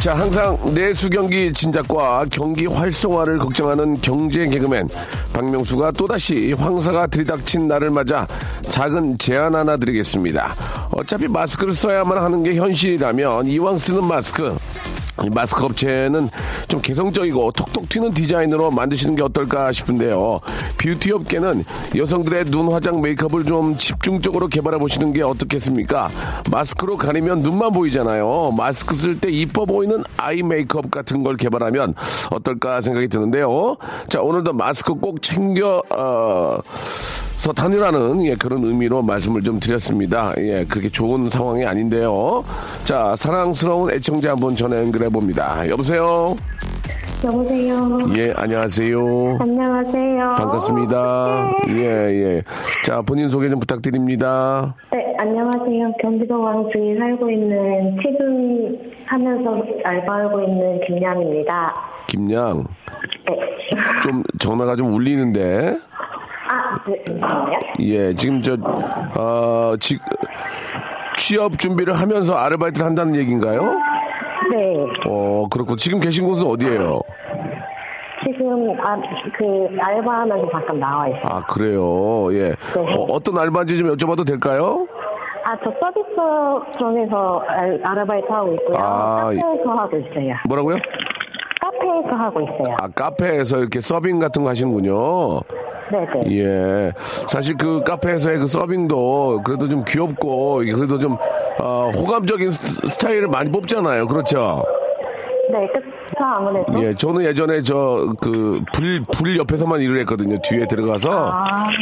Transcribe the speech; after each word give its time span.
자, 0.00 0.14
항상 0.14 0.58
내수 0.72 1.10
경기 1.10 1.52
진작과 1.52 2.24
경기 2.30 2.64
활성화를 2.64 3.36
걱정하는 3.36 4.00
경제 4.00 4.46
개그맨 4.48 4.88
박명수가 5.34 5.90
또다시 5.90 6.54
황사가 6.54 7.06
들이닥친 7.08 7.68
날을 7.68 7.90
맞아 7.90 8.26
작은 8.62 9.18
제안 9.18 9.54
하나 9.54 9.76
드리겠습니다. 9.76 10.88
어차피 10.90 11.28
마스크를 11.28 11.74
써야만 11.74 12.16
하는 12.16 12.42
게 12.42 12.54
현실이라면 12.54 13.48
이왕 13.48 13.76
쓰는 13.76 14.02
마스크 14.02 14.46
이 14.46 14.69
마스크 15.28 15.64
업체는 15.64 16.30
좀 16.68 16.80
개성적이고 16.80 17.52
톡톡 17.52 17.88
튀는 17.88 18.14
디자인으로 18.14 18.70
만드시는 18.70 19.16
게 19.16 19.22
어떨까 19.22 19.72
싶은데요. 19.72 20.40
뷰티 20.78 21.12
업계는 21.12 21.64
여성들의 21.96 22.46
눈 22.46 22.72
화장 22.72 23.00
메이크업을 23.00 23.44
좀 23.44 23.76
집중적으로 23.76 24.48
개발해 24.48 24.78
보시는 24.78 25.12
게 25.12 25.22
어떻겠습니까? 25.22 26.10
마스크로 26.50 26.96
가리면 26.96 27.38
눈만 27.38 27.72
보이잖아요. 27.72 28.52
마스크 28.56 28.94
쓸 28.94 29.18
때 29.18 29.30
이뻐 29.30 29.64
보이는 29.64 30.02
아이 30.16 30.42
메이크업 30.42 30.90
같은 30.90 31.22
걸 31.22 31.36
개발하면 31.36 31.94
어떨까 32.30 32.80
생각이 32.80 33.08
드는데요. 33.08 33.76
자, 34.08 34.20
오늘도 34.20 34.52
마스크 34.52 34.94
꼭 34.94 35.20
챙겨, 35.22 35.82
어, 35.90 36.58
서 37.40 37.54
다니라는 37.54 38.22
예, 38.26 38.34
그런 38.34 38.62
의미로 38.64 39.00
말씀을 39.00 39.42
좀 39.42 39.58
드렸습니다. 39.58 40.34
예, 40.36 40.62
그렇게 40.68 40.90
좋은 40.90 41.30
상황이 41.30 41.64
아닌데요. 41.64 42.44
자, 42.84 43.16
사랑스러운 43.16 43.90
애청자 43.90 44.32
한번 44.32 44.54
전화 44.54 44.76
연결해 44.76 45.08
봅니다. 45.08 45.66
여보세요. 45.66 46.36
여보세요. 47.24 47.98
예, 48.14 48.34
안녕하세요. 48.36 49.38
안녕하세요. 49.40 50.34
반갑습니다. 50.36 51.50
예, 51.70 51.82
예. 51.82 52.42
자, 52.84 53.00
본인 53.00 53.30
소개 53.30 53.48
좀 53.48 53.58
부탁드립니다. 53.58 54.74
네, 54.92 55.14
안녕하세요. 55.18 55.94
경기도 56.02 56.42
광주에 56.42 56.94
살고 56.98 57.30
있는 57.30 57.96
퇴근 58.02 58.78
하면서 59.06 59.62
알바하고 59.82 60.42
있는 60.42 60.80
김양입니다. 60.86 61.74
김양. 62.06 62.64
네. 63.26 63.38
좀 64.02 64.22
전화가 64.38 64.76
좀 64.76 64.92
울리는데. 64.92 65.78
아, 66.50 66.76
네, 66.86 67.04
잠깐만요. 67.06 67.58
예, 67.80 68.12
지금 68.14 68.42
저, 68.42 68.56
어, 69.16 69.76
지, 69.78 69.98
취업 71.16 71.56
준비를 71.58 71.94
하면서 71.94 72.34
아르바이트를 72.36 72.84
한다는 72.84 73.14
얘기인가요? 73.14 73.62
네. 74.50 74.86
어, 75.06 75.46
그렇고. 75.50 75.76
지금 75.76 76.00
계신 76.00 76.26
곳은 76.26 76.46
어디예요? 76.46 77.00
지금 78.24 78.76
아, 78.80 78.96
그 79.36 79.68
알바하면서 79.80 80.50
잠깐 80.50 80.80
나와 80.80 81.08
있어요. 81.08 81.22
아, 81.24 81.42
그래요. 81.46 82.32
예. 82.34 82.54
어, 82.76 83.20
떤 83.20 83.38
알바인지 83.38 83.78
좀 83.78 83.94
여쭤봐도 83.94 84.26
될까요? 84.26 84.86
아, 85.44 85.56
저 85.64 85.72
서비스 85.80 86.78
쪽에서 86.78 87.42
알, 87.46 87.80
아르바이트 87.82 88.26
하고 88.30 88.52
있고요. 88.54 88.76
아, 88.76 89.30
카페에서 89.30 89.70
하고 89.70 89.96
있어요. 89.96 90.34
뭐라고요? 90.48 90.76
카페에서 91.60 92.16
하고 92.16 92.40
있어요. 92.40 92.76
아, 92.80 92.88
카페에서 92.88 93.58
이렇게 93.58 93.80
서빙 93.80 94.18
같은 94.18 94.42
거 94.42 94.50
하시는군요. 94.50 95.40
네네. 95.90 96.36
예. 96.38 96.92
사실 97.28 97.56
그 97.56 97.82
카페에서의 97.84 98.38
그 98.38 98.46
서빙도 98.46 99.42
그래도 99.44 99.68
좀 99.68 99.84
귀엽고, 99.86 100.58
그래도 100.58 100.98
좀, 100.98 101.16
어, 101.58 101.90
호감적인 101.94 102.50
스- 102.50 102.88
스타일을 102.88 103.28
많이 103.28 103.50
뽑잖아요. 103.50 104.06
그렇죠? 104.06 104.62
네, 105.50 105.66
그쵸, 105.74 105.90
아무래도. 106.22 106.80
예, 106.84 106.94
저는 106.94 107.24
예전에 107.24 107.60
저그불불 107.62 109.36
옆에서만 109.38 109.80
일을 109.80 109.98
했거든요. 110.00 110.38
뒤에 110.42 110.66
들어가서 110.68 111.32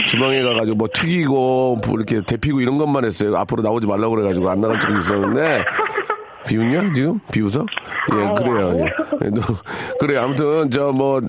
주방에 0.07 0.43
가가지고 0.43 0.77
뭐 0.79 0.89
튀기고 0.91 1.79
뭐 1.87 1.97
이렇게 1.97 2.23
데피고 2.27 2.61
이런 2.63 2.79
것만 2.79 3.05
했어요. 3.05 3.37
앞으로 3.37 3.63
나오지 3.63 3.87
말라고 3.87 4.15
그래가지고 4.15 4.49
안 4.49 4.61
나갈 4.63 4.81
적이 4.81 4.99
있었는데 5.01 5.65
비웃냐 6.47 6.93
지금 6.95 7.19
비웃어? 7.33 7.65
예, 8.15 8.17
아유, 8.25 8.35
그래요. 8.35 8.69
아유. 8.69 8.79
예. 8.81 8.85
예, 9.27 9.31
너- 9.31 9.41
그래 10.01 10.17
아무튼 10.19 10.71
저 10.71 10.93
뭐 10.93 11.21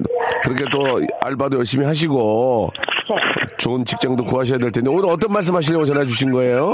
그렇게 0.43 0.63
또 0.71 1.01
알바도 1.21 1.57
열심히 1.57 1.85
하시고 1.85 2.71
네. 3.09 3.15
좋은 3.57 3.83
직장도 3.83 4.23
구하셔야 4.25 4.57
될 4.57 4.71
텐데 4.71 4.89
오늘 4.89 5.05
어떤 5.09 5.31
말씀하시려고 5.33 5.83
전화 5.85 6.05
주신 6.05 6.31
거예요? 6.31 6.71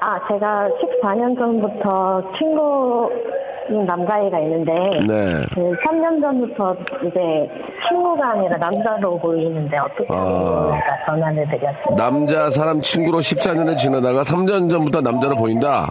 아, 0.00 0.14
제가 0.28 0.56
14년 1.02 1.36
전부터 1.38 2.22
친구인 2.38 3.84
남자애가 3.86 4.38
있는데, 4.40 4.72
네. 5.06 5.46
그 5.54 5.60
3년 5.84 6.20
전부터 6.20 6.74
이제 7.06 7.48
친구가 7.88 8.30
아니라 8.32 8.56
남자로 8.58 9.18
보이는데 9.18 9.76
어떻게 9.78 10.06
아. 10.08 10.78
전화를 11.06 11.46
드렸어요. 11.50 11.96
남자 11.96 12.48
사람 12.48 12.80
친구로 12.80 13.18
14년을 13.18 13.76
지내다가 13.76 14.22
3년 14.22 14.70
전부터 14.70 15.00
남자로 15.00 15.34
보인다. 15.36 15.90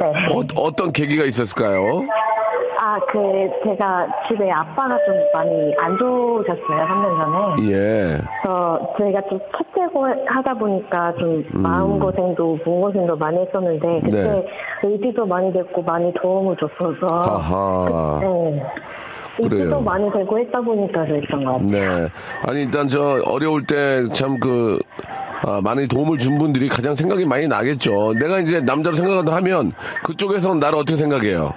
네. 0.00 0.06
어, 0.34 0.42
어떤 0.56 0.92
계기가 0.92 1.24
있었을까요? 1.24 2.04
아, 2.78 2.98
그, 3.10 3.18
제가 3.64 4.06
집에 4.28 4.50
아빠가 4.50 4.96
좀 5.06 5.14
많이 5.32 5.74
안 5.78 5.96
좋으셨어요, 5.98 6.86
3년 6.86 7.56
전에. 7.56 7.70
예. 7.70 8.18
그래서 8.42 8.94
저희가 8.98 9.22
좀 9.28 9.40
첫째고 9.56 10.06
하다 10.26 10.54
보니까 10.54 11.14
좀 11.18 11.42
음. 11.54 11.62
마음고생도 11.62 12.58
몸고생도 12.64 13.16
많이 13.16 13.38
했었는데, 13.38 14.00
그때 14.04 14.22
네. 14.22 14.46
의지도 14.82 15.26
많이 15.26 15.52
됐고 15.52 15.82
많이 15.82 16.12
도움을 16.14 16.56
줬어서. 16.56 17.06
하하. 17.06 18.20
네. 18.20 18.26
그래 18.26 18.62
요. 19.44 19.48
의지도 19.56 19.80
많이 19.80 20.10
되고 20.12 20.38
했다 20.38 20.60
보니까 20.60 21.04
그랬던 21.04 21.44
것 21.44 21.52
같아요. 21.52 21.66
네. 21.70 22.08
아니, 22.46 22.62
일단 22.62 22.88
저 22.88 23.20
어려울 23.26 23.64
때 23.66 24.08
참 24.12 24.38
그, 24.40 24.78
아, 25.42 25.60
많이 25.62 25.86
도움을 25.86 26.18
준 26.18 26.38
분들이 26.38 26.68
가장 26.68 26.94
생각이 26.94 27.24
많이 27.26 27.46
나겠죠. 27.46 28.14
내가 28.14 28.40
이제 28.40 28.60
남자로 28.60 28.94
생각한다 28.96 29.34
하면 29.36 29.72
그쪽에서는 30.04 30.58
나를 30.58 30.78
어떻게 30.78 30.96
생각해요? 30.96 31.52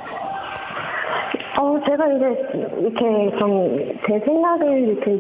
어, 1.62 1.76
제가 1.88 2.06
이제 2.08 2.26
이렇게 2.80 3.38
좀 3.40 3.80
제 4.08 4.20
생각을 4.26 4.80
이렇게 4.80 5.20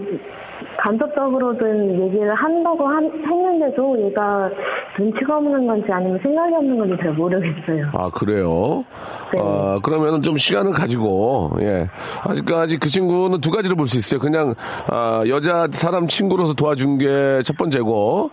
간접적으로든 0.81 2.01
얘기를 2.01 2.33
한다고 2.33 2.87
한- 2.87 3.11
했는데도 3.11 4.01
얘가 4.05 4.49
눈치가 4.97 5.37
없는 5.37 5.67
건지 5.67 5.87
아니면 5.91 6.19
생각이 6.21 6.53
없는 6.55 6.77
건지 6.77 6.95
잘 7.01 7.13
모르겠어요. 7.13 7.89
아, 7.93 8.09
그래요? 8.09 8.83
네. 9.33 9.39
아, 9.41 9.79
그러면은 9.83 10.21
좀 10.21 10.37
시간을 10.37 10.71
가지고, 10.71 11.51
예. 11.61 11.87
아직까지 12.23 12.77
그 12.79 12.89
친구는 12.89 13.41
두 13.41 13.51
가지로 13.51 13.75
볼 13.75 13.87
수 13.87 13.97
있어요. 13.97 14.19
그냥, 14.19 14.53
아, 14.87 15.23
여자 15.27 15.67
사람 15.71 16.07
친구로서 16.07 16.53
도와준 16.53 16.97
게 16.97 17.41
첫 17.43 17.57
번째고, 17.57 18.29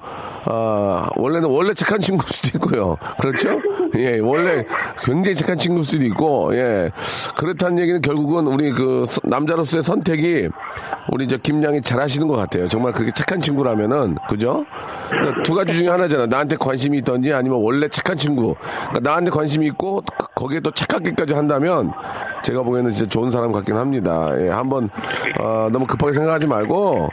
아, 0.48 1.08
원래는 1.16 1.48
원래 1.48 1.74
착한 1.74 2.00
친구일 2.00 2.28
수도 2.28 2.56
있고요. 2.56 2.96
그렇죠? 3.20 3.60
예, 3.98 4.18
원래 4.20 4.64
굉장히 5.02 5.34
착한 5.34 5.58
친구일 5.58 5.84
수도 5.84 6.04
있고, 6.06 6.54
예. 6.56 6.90
그렇다는 7.36 7.78
얘기는 7.80 8.00
결국은 8.00 8.46
우리 8.46 8.70
그 8.70 9.04
서- 9.06 9.20
남자로서의 9.24 9.82
선택이 9.82 10.48
우리 11.12 11.24
이제 11.24 11.36
김양이 11.42 11.80
잘 11.82 12.00
하시는 12.00 12.26
것 12.28 12.36
같아요. 12.36 12.68
정말 12.68 12.92
그렇게 12.92 13.10
착한 13.12 13.40
친구라면은, 13.40 14.16
그죠? 14.28 14.64
그러니까 15.08 15.42
두 15.42 15.54
가지 15.54 15.72
중에 15.76 15.88
하나잖아. 15.88 16.26
나한테 16.26 16.56
관심이 16.56 16.98
있던지 16.98 17.32
아니면 17.32 17.58
원래 17.62 17.88
착한 17.88 18.16
친구. 18.16 18.54
그러니까 18.88 19.00
나한테 19.00 19.30
관심이 19.30 19.66
있고 19.66 20.02
그- 20.18 20.26
거기에 20.34 20.60
또 20.60 20.70
착하게까지 20.70 21.34
한다면 21.34 21.90
제가 22.44 22.62
보기에는 22.62 22.92
진짜 22.92 23.08
좋은 23.08 23.30
사람 23.30 23.50
같긴 23.52 23.76
합니다. 23.76 24.30
예, 24.38 24.48
한번 24.48 24.90
어, 25.40 25.68
너무 25.72 25.86
급하게 25.86 26.12
생각하지 26.12 26.46
말고 26.46 27.08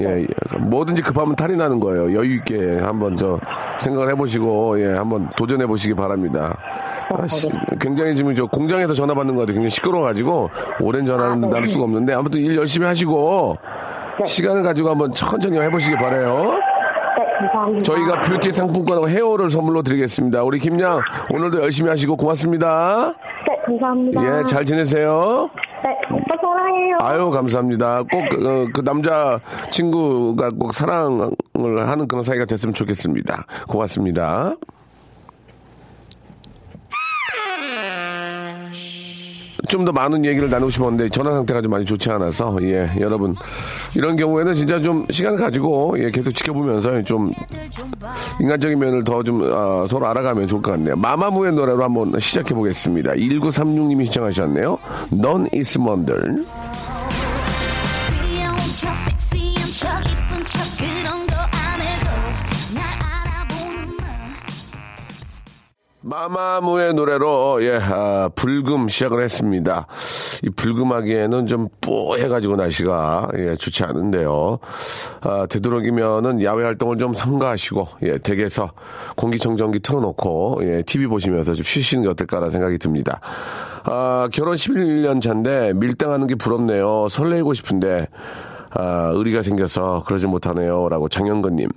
예, 0.00 0.20
예. 0.22 0.26
뭐든지 0.58 1.02
급하면 1.02 1.34
탈이 1.34 1.56
나는 1.56 1.80
거예요. 1.80 2.14
여유 2.14 2.34
있게 2.36 2.78
한번 2.78 3.16
저 3.16 3.38
생각을 3.78 4.10
해보시고 4.10 4.80
예, 4.80 4.94
한번 4.94 5.28
도전해 5.36 5.66
보시기 5.66 5.94
바랍니다. 5.94 6.56
아, 7.10 7.26
씨, 7.26 7.50
굉장히 7.80 8.14
지금 8.14 8.34
저 8.34 8.46
공장에서 8.46 8.92
전화 8.94 9.14
받는 9.14 9.34
거 9.34 9.40
같아요. 9.42 9.54
굉장히 9.54 9.70
시끄러워가지고 9.70 10.50
오랜 10.80 11.06
전화는 11.06 11.52
아, 11.52 11.60
네. 11.60 11.66
수가 11.66 11.84
없는데 11.84 12.12
아무튼 12.12 12.40
일 12.40 12.56
열심히 12.56 12.86
하시고 12.86 13.56
시간을 14.24 14.62
가지고 14.62 14.90
한번 14.90 15.12
천천히 15.12 15.58
해보시기 15.58 15.96
바래요. 15.96 16.58
네, 17.18 17.24
감사합니다. 17.40 17.82
저희가 17.82 18.20
뷰티 18.20 18.52
상품권하고 18.52 19.08
헤어를 19.08 19.50
선물로 19.50 19.82
드리겠습니다. 19.82 20.42
우리 20.42 20.58
김양 20.58 21.00
오늘도 21.30 21.62
열심히 21.62 21.88
하시고 21.90 22.16
고맙습니다. 22.16 23.14
네, 23.48 23.56
감사합니다. 23.66 24.40
예, 24.40 24.44
잘 24.44 24.64
지내세요. 24.64 25.48
네, 25.82 25.96
사랑해요. 26.68 26.98
아유 27.00 27.30
감사합니다. 27.30 28.02
꼭그그 28.04 28.82
남자 28.84 29.40
친구가 29.70 30.50
꼭 30.52 30.74
사랑을 30.74 31.30
하는 31.54 32.08
그런 32.08 32.22
사이가 32.22 32.44
됐으면 32.44 32.74
좋겠습니다. 32.74 33.46
고맙습니다. 33.68 34.54
좀 39.68 39.84
더 39.84 39.92
많은 39.92 40.24
얘기를 40.24 40.50
나누고 40.50 40.70
싶었는데 40.70 41.08
전화 41.10 41.30
상태가 41.32 41.62
좀 41.62 41.70
많이 41.70 41.84
좋지 41.84 42.10
않아서 42.10 42.56
예 42.62 42.90
여러분 43.00 43.36
이런 43.94 44.16
경우에는 44.16 44.52
진짜 44.54 44.80
좀 44.80 45.06
시간을 45.08 45.38
가지고 45.38 45.94
예 45.98 46.10
계속 46.10 46.32
지켜보면서 46.32 47.02
좀 47.04 47.32
인간적인 48.40 48.78
면을 48.78 49.04
더좀 49.04 49.86
서로 49.86 50.06
알아가면 50.08 50.48
좋을 50.48 50.60
것 50.60 50.72
같네요. 50.72 50.96
마마무의 50.96 51.52
노래로 51.52 51.82
한번 51.82 52.12
시작해 52.18 52.54
보겠습니다. 52.54 53.12
1936님이 53.12 54.04
신청하셨네요. 54.06 54.78
넌 55.10 55.48
이스 55.52 55.78
먼들. 55.78 56.44
마마무의 66.08 66.94
노래로 66.94 67.62
예 67.62 67.78
아, 67.82 68.30
불금 68.34 68.88
시작을 68.88 69.22
했습니다. 69.22 69.86
이 70.42 70.48
불금하기에는 70.48 71.46
좀 71.46 71.68
뽀해가지고 71.82 72.56
날씨가 72.56 73.28
예 73.36 73.56
좋지 73.56 73.84
않은데요. 73.84 74.58
아, 75.20 75.46
되도록이면은 75.46 76.42
야외 76.42 76.64
활동을 76.64 76.96
좀 76.96 77.14
삼가하시고 77.14 77.88
예 78.04 78.18
댁에서 78.18 78.70
공기청정기 79.16 79.80
틀어놓고 79.80 80.60
예 80.62 80.82
TV 80.82 81.08
보시면서 81.08 81.52
좀 81.52 81.62
쉬시는 81.62 82.04
게 82.04 82.08
어떨까라는 82.08 82.50
생각이 82.50 82.78
듭니다. 82.78 83.20
아 83.84 84.28
결혼 84.32 84.54
11년 84.54 85.20
차인데 85.20 85.74
밀당하는 85.74 86.26
게 86.26 86.36
부럽네요. 86.36 87.08
설레고 87.10 87.52
싶은데 87.52 88.08
아, 88.70 89.10
의리가 89.14 89.42
생겨서 89.42 90.04
그러지 90.06 90.26
못하네요. 90.26 90.88
라고 90.88 91.08
장영근님. 91.08 91.68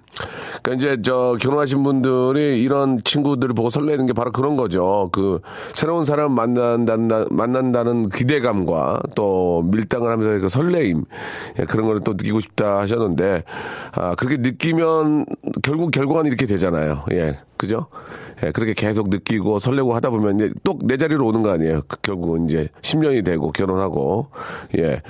그러니까 0.62 0.74
이제 0.74 1.02
저 1.04 1.38
결혼하신 1.40 1.84
분들이 1.84 2.62
이런 2.62 3.02
친구들을 3.04 3.54
보고 3.56 3.70
설레는 3.70 4.06
게 4.06 4.14
바로 4.14 4.32
그런 4.32 4.58
거죠. 4.58 5.10
그 5.12 5.40
새로운 5.74 6.06
사람 6.06 6.34
만난다는, 6.34 7.28
만난다는 7.32 8.10
기대감과 8.10 9.02
또 9.16 9.64
밀당을 9.72 10.12
하면서 10.12 10.40
그 10.40 10.50
설레임. 10.50 11.06
예, 11.60 11.66
그런 11.66 11.88
걸또 11.88 12.14
느끼고 12.14 12.40
싶다 12.42 12.80
하셨는데, 12.80 13.44
아, 13.94 14.16
그렇게 14.16 14.38
느끼면 14.38 15.26
결국 15.64 15.92
결과는 15.92 16.26
이렇게 16.28 16.46
되잖아요. 16.46 17.04
예. 17.12 17.38
그죠? 17.62 17.86
예, 18.44 18.50
그렇게 18.50 18.74
계속 18.74 19.10
느끼고 19.10 19.60
설레고 19.60 19.94
하다 19.94 20.10
보면 20.10 20.36
이제 20.36 20.52
또 20.64 20.82
내 20.84 20.98
자리로 20.98 21.28
오는 21.28 21.44
거 21.44 21.52
아니에요. 21.52 21.82
그 21.88 21.98
결국은 22.02 22.50
이제 22.50 22.68
10년이 22.82 23.24
되고 23.24 23.52
결혼하고. 23.52 24.28
예. 24.80 25.02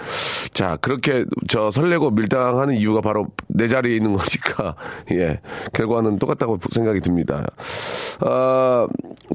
자, 0.53 0.77
그렇게 0.81 1.24
저 1.48 1.71
설레고 1.71 2.12
밀당하는 2.12 2.75
이유가 2.75 3.00
바로 3.00 3.27
내 3.48 3.68
자리에 3.69 3.95
있는 3.95 4.12
거니까. 4.13 4.75
예. 5.13 5.39
결과는 5.74 6.19
똑같다고 6.19 6.59
생각이 6.71 7.00
듭니다. 7.00 7.45
아, 8.19 8.88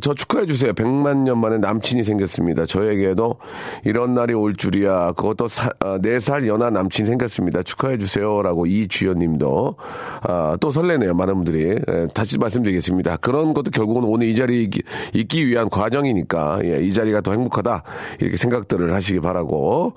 저 0.02 0.12
축하해 0.14 0.46
주세요. 0.46 0.72
100만 0.74 1.18
년 1.18 1.38
만에 1.38 1.58
남친이 1.58 2.04
생겼습니다. 2.04 2.66
저에게도 2.66 3.36
이런 3.84 4.14
날이 4.14 4.34
올 4.34 4.54
줄이야. 4.54 5.12
그것도 5.12 5.48
사, 5.48 5.70
아, 5.80 5.98
4살 5.98 6.46
연하 6.46 6.68
남친 6.70 7.06
생겼습니다. 7.06 7.62
축하해 7.62 7.96
주세요. 7.98 8.42
라고 8.42 8.66
이주연 8.66 9.18
님도 9.18 9.76
아, 10.22 10.56
또 10.60 10.70
설레네요. 10.70 11.14
많은 11.14 11.34
분들이. 11.34 11.78
예, 11.88 12.08
다시 12.12 12.38
말씀드리겠습니다. 12.38 13.05
그런 13.20 13.54
것도 13.54 13.70
결국은 13.70 14.02
오늘 14.04 14.26
이 14.26 14.34
자리에 14.34 14.68
있기, 15.14 15.46
위한 15.46 15.68
과정이니까 15.68 16.60
예, 16.64 16.80
이 16.82 16.92
자리가 16.92 17.20
더 17.20 17.32
행복하다. 17.32 17.84
이렇게 18.20 18.36
생각들을 18.36 18.92
하시기 18.92 19.20
바라고. 19.20 19.94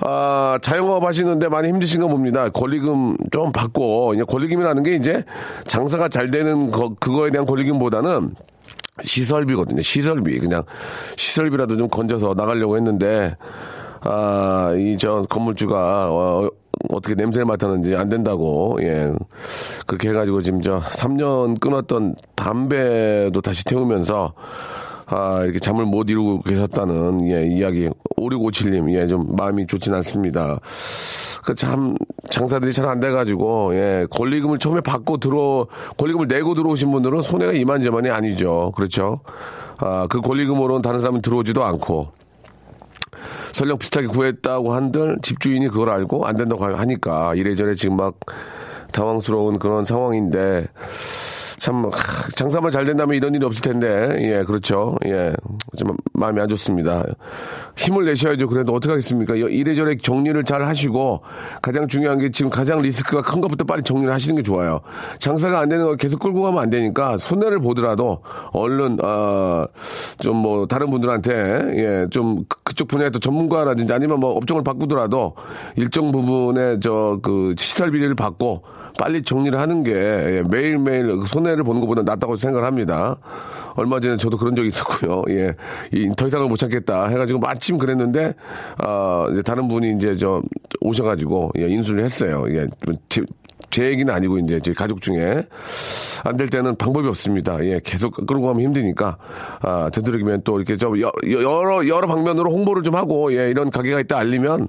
아, 0.00 0.58
자영업 0.62 1.04
하시는데 1.04 1.48
많이 1.48 1.68
힘드신 1.68 2.00
거 2.00 2.08
봅니다. 2.08 2.48
권리금 2.50 3.16
좀 3.30 3.52
받고, 3.52 4.14
이제 4.14 4.24
권리금이라는 4.24 4.82
게 4.82 4.96
이제 4.96 5.24
장사가 5.66 6.08
잘 6.08 6.30
되는 6.30 6.70
거, 6.70 6.94
그거에 6.98 7.30
대한 7.30 7.46
권리금보다는 7.46 8.34
시설비거든요. 9.04 9.82
시설비. 9.82 10.38
그냥 10.38 10.64
시설비라도 11.16 11.76
좀 11.76 11.88
건져서 11.88 12.34
나가려고 12.36 12.76
했는데, 12.76 13.36
아, 14.02 14.74
이 14.76 14.96
저 14.98 15.22
건물주가, 15.28 16.08
어, 16.10 16.48
어떻게 16.90 17.14
냄새를 17.14 17.44
맡았는지 17.46 17.94
안 17.96 18.08
된다고, 18.08 18.78
예. 18.82 19.12
그렇게 19.86 20.10
해가지고 20.10 20.40
지금 20.40 20.60
저 20.60 20.80
3년 20.80 21.60
끊었던 21.60 22.14
담배도 22.34 23.40
다시 23.40 23.64
태우면서, 23.64 24.32
아, 25.06 25.42
이렇게 25.44 25.58
잠을 25.58 25.84
못 25.84 26.10
이루고 26.10 26.42
계셨다는, 26.42 27.28
예, 27.28 27.46
이야기. 27.46 27.88
5657님, 28.18 28.92
예, 28.94 29.06
좀 29.06 29.36
마음이 29.36 29.66
좋진 29.66 29.94
않습니다. 29.94 30.58
그 31.44 31.54
참, 31.54 31.94
장사들이 32.28 32.72
잘 32.72 32.86
안 32.88 32.98
돼가지고, 32.98 33.74
예, 33.74 34.06
권리금을 34.10 34.58
처음에 34.58 34.80
받고 34.80 35.18
들어, 35.18 35.66
권리금을 35.96 36.26
내고 36.26 36.54
들어오신 36.54 36.90
분들은 36.90 37.22
손해가 37.22 37.52
이만저만이 37.52 38.10
아니죠. 38.10 38.72
그렇죠? 38.74 39.20
아, 39.78 40.06
그 40.08 40.20
권리금으로는 40.20 40.82
다른 40.82 40.98
사람은 40.98 41.22
들어오지도 41.22 41.62
않고, 41.62 42.08
설령 43.52 43.78
비슷하게 43.78 44.08
구했다고 44.08 44.74
한들 44.74 45.18
집주인이 45.22 45.68
그걸 45.68 45.90
알고 45.90 46.26
안 46.26 46.36
된다고 46.36 46.64
하니까 46.64 47.34
이래저래 47.34 47.74
지금 47.74 47.96
막 47.96 48.18
당황스러운 48.92 49.58
그런 49.58 49.84
상황인데 49.84 50.68
참 51.66 51.84
하, 51.86 51.90
장사만 52.36 52.70
잘 52.70 52.84
된다면 52.84 53.16
이런 53.16 53.34
일이 53.34 53.44
없을 53.44 53.60
텐데. 53.60 54.16
예 54.20 54.44
그렇죠. 54.44 54.94
예 55.04 55.32
좀 55.76 55.94
마음이 56.14 56.40
안 56.40 56.48
좋습니다. 56.48 57.04
힘을 57.76 58.06
내셔야죠. 58.06 58.48
그래도 58.48 58.72
어떻게 58.72 58.92
하겠습니까? 58.92 59.34
이- 59.34 59.40
이래저래 59.40 59.96
정리를 59.98 60.42
잘 60.44 60.62
하시고 60.64 61.20
가장 61.60 61.86
중요한 61.88 62.18
게 62.18 62.30
지금 62.30 62.50
가장 62.50 62.78
리스크가 62.78 63.20
큰 63.20 63.40
것부터 63.42 63.64
빨리 63.64 63.82
정리를 63.82 64.10
하시는 64.14 64.34
게 64.36 64.42
좋아요. 64.42 64.80
장사가 65.18 65.58
안 65.58 65.68
되는 65.68 65.84
걸 65.84 65.96
계속 65.98 66.20
끌고 66.20 66.40
가면 66.42 66.62
안 66.62 66.70
되니까 66.70 67.18
손해를 67.18 67.58
보더라도 67.58 68.20
얼른 68.52 68.98
어 69.02 69.66
좀 70.18 70.36
뭐 70.36 70.66
다른 70.66 70.88
분들한테 70.90 71.32
예 72.04 72.06
좀 72.10 72.38
그쪽 72.64 72.86
분야의 72.88 73.10
또 73.10 73.18
전문가라든지 73.18 73.92
아니면 73.92 74.20
뭐 74.20 74.36
업종을 74.36 74.62
바꾸더라도 74.62 75.34
일정 75.74 76.12
부분의 76.12 76.78
저 76.80 77.18
그 77.22 77.54
시설비를 77.58 78.14
받고 78.14 78.62
빨리 78.98 79.22
정리를 79.22 79.58
하는 79.58 79.82
게 79.82 79.92
예, 79.92 80.42
매일매일 80.48 81.08
그 81.16 81.26
손해를 81.26 81.64
보는 81.64 81.80
것보다 81.80 82.02
낫다고 82.02 82.36
생각을 82.36 82.66
합니다. 82.66 83.16
얼마 83.74 84.00
전에 84.00 84.16
저도 84.16 84.38
그런 84.38 84.56
적이 84.56 84.68
있었고요. 84.68 85.22
예. 85.28 85.54
이, 85.92 86.10
더 86.16 86.26
이상은 86.26 86.48
못 86.48 86.56
참겠다 86.56 87.08
해가지고 87.08 87.38
마침 87.38 87.78
그랬는데, 87.78 88.34
아, 88.78 89.26
이제 89.32 89.42
다른 89.42 89.68
분이 89.68 89.96
이제 89.96 90.16
저 90.16 90.42
오셔가지고, 90.80 91.52
예, 91.58 91.68
인수를 91.68 92.02
했어요. 92.02 92.44
예. 92.48 92.66
제, 93.70 93.82
제 93.82 93.88
얘기는 93.90 94.12
아니고 94.12 94.38
이제 94.38 94.60
제 94.60 94.72
가족 94.72 95.00
중에 95.00 95.42
안 96.24 96.36
될 96.36 96.48
때는 96.48 96.76
방법이 96.76 97.06
없습니다. 97.08 97.64
예, 97.64 97.80
계속 97.84 98.14
끌고 98.26 98.42
가면 98.46 98.60
힘드니까 98.62 99.16
아, 99.60 99.88
되도록이면 99.92 100.42
또 100.44 100.56
이렇게 100.56 100.76
좀 100.76 101.00
여- 101.00 101.12
여러 101.30 101.86
여러 101.86 102.06
방면으로 102.08 102.50
홍보를 102.50 102.82
좀 102.82 102.96
하고 102.96 103.32
예, 103.32 103.48
이런 103.50 103.70
가게가 103.70 104.00
있다 104.00 104.18
알리면 104.18 104.68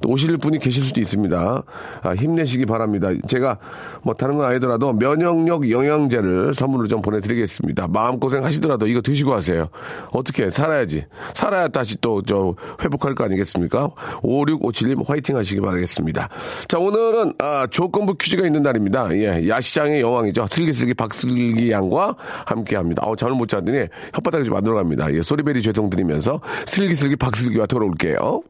또 0.00 0.08
오실 0.10 0.36
분이 0.36 0.58
계실 0.58 0.84
수도 0.84 1.00
있습니다. 1.00 1.62
아, 2.02 2.10
힘내시기 2.14 2.66
바랍니다. 2.66 3.08
제가 3.26 3.58
뭐 4.02 4.14
다른 4.14 4.36
건 4.36 4.46
아니더라도 4.50 4.92
면역력 4.92 5.70
영양제를 5.70 6.52
선물로 6.54 6.86
좀 6.88 7.00
보내드리겠습니다. 7.00 7.88
마음 7.88 8.20
고생 8.20 8.44
하시더라도 8.44 8.86
이거 8.86 9.00
드시고 9.00 9.32
하세요. 9.34 9.68
어떻게 10.12 10.50
살아야지. 10.50 11.04
살아야 11.34 11.68
다시 11.68 11.96
또 12.00 12.20
저 12.26 12.54
회복할 12.82 13.14
거 13.14 13.24
아니겠습니까? 13.24 13.88
5657님 14.22 15.06
화이팅 15.08 15.36
하시기 15.36 15.60
바라겠습니다. 15.60 16.28
자, 16.68 16.78
오늘은 16.78 17.34
아, 17.38 17.66
조건부 17.70 18.14
퀴즈가 18.16 18.46
있는 18.48 18.62
날입니다. 18.62 19.08
예, 19.16 19.48
야시장의 19.48 20.00
여왕이죠. 20.00 20.46
슬기슬기 20.48 20.94
박슬기 20.94 21.70
양과 21.70 22.16
함께 22.46 22.76
합니다. 22.76 23.02
어, 23.04 23.14
잠을 23.16 23.34
못 23.34 23.46
자더니 23.46 23.86
혓바닥이 24.12 24.46
좀안 24.46 24.62
들어갑니다. 24.62 25.14
예, 25.14 25.22
소리베리 25.22 25.62
죄송드리면서 25.62 26.40
슬기슬기 26.66 27.16
박슬기와 27.16 27.66
돌아올게요. 27.66 28.42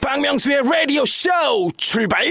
박명수의 0.00 0.62
라디오 0.64 1.04
쇼 1.04 1.28
출발! 1.76 2.24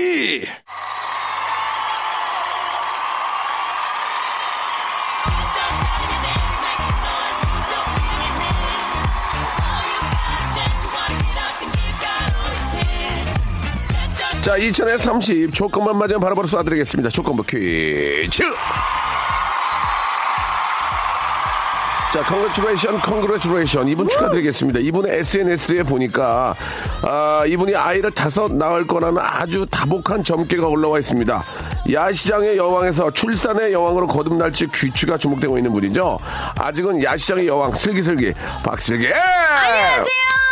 자, 14.41 14.55
2000에 14.57 14.97
30 14.97 15.53
조건만 15.53 15.97
맞으면 15.97 16.21
바로바로 16.21 16.47
쏴드리겠습니다. 16.47 17.11
조건부 17.11 17.43
퀴즈. 17.43 18.43
자, 22.13 22.23
congratulation, 22.23 23.01
congratulation. 23.01 23.87
이분 23.89 24.07
축하드리겠습니다. 24.09 24.79
이분의 24.79 25.19
SNS에 25.19 25.83
보니까, 25.83 26.55
아, 27.03 27.43
이분이 27.45 27.75
아이를 27.75 28.09
다섯 28.11 28.51
낳을 28.51 28.87
거라는 28.87 29.21
아주 29.21 29.67
다복한 29.69 30.23
점괘가 30.23 30.67
올라와 30.67 30.97
있습니다. 30.99 31.43
야시장의 31.91 32.57
여왕에서 32.57 33.11
출산의 33.11 33.73
여왕으로 33.73 34.07
거듭날지 34.07 34.69
귀추가 34.73 35.17
주목되고 35.17 35.57
있는 35.57 35.71
분이죠. 35.73 36.17
아직은 36.57 37.03
야시장의 37.03 37.45
여왕, 37.45 37.73
슬기슬기, 37.73 38.33
박슬기. 38.63 39.05
안녕하세요. 39.05 39.67
안녕하세요. 39.67 40.48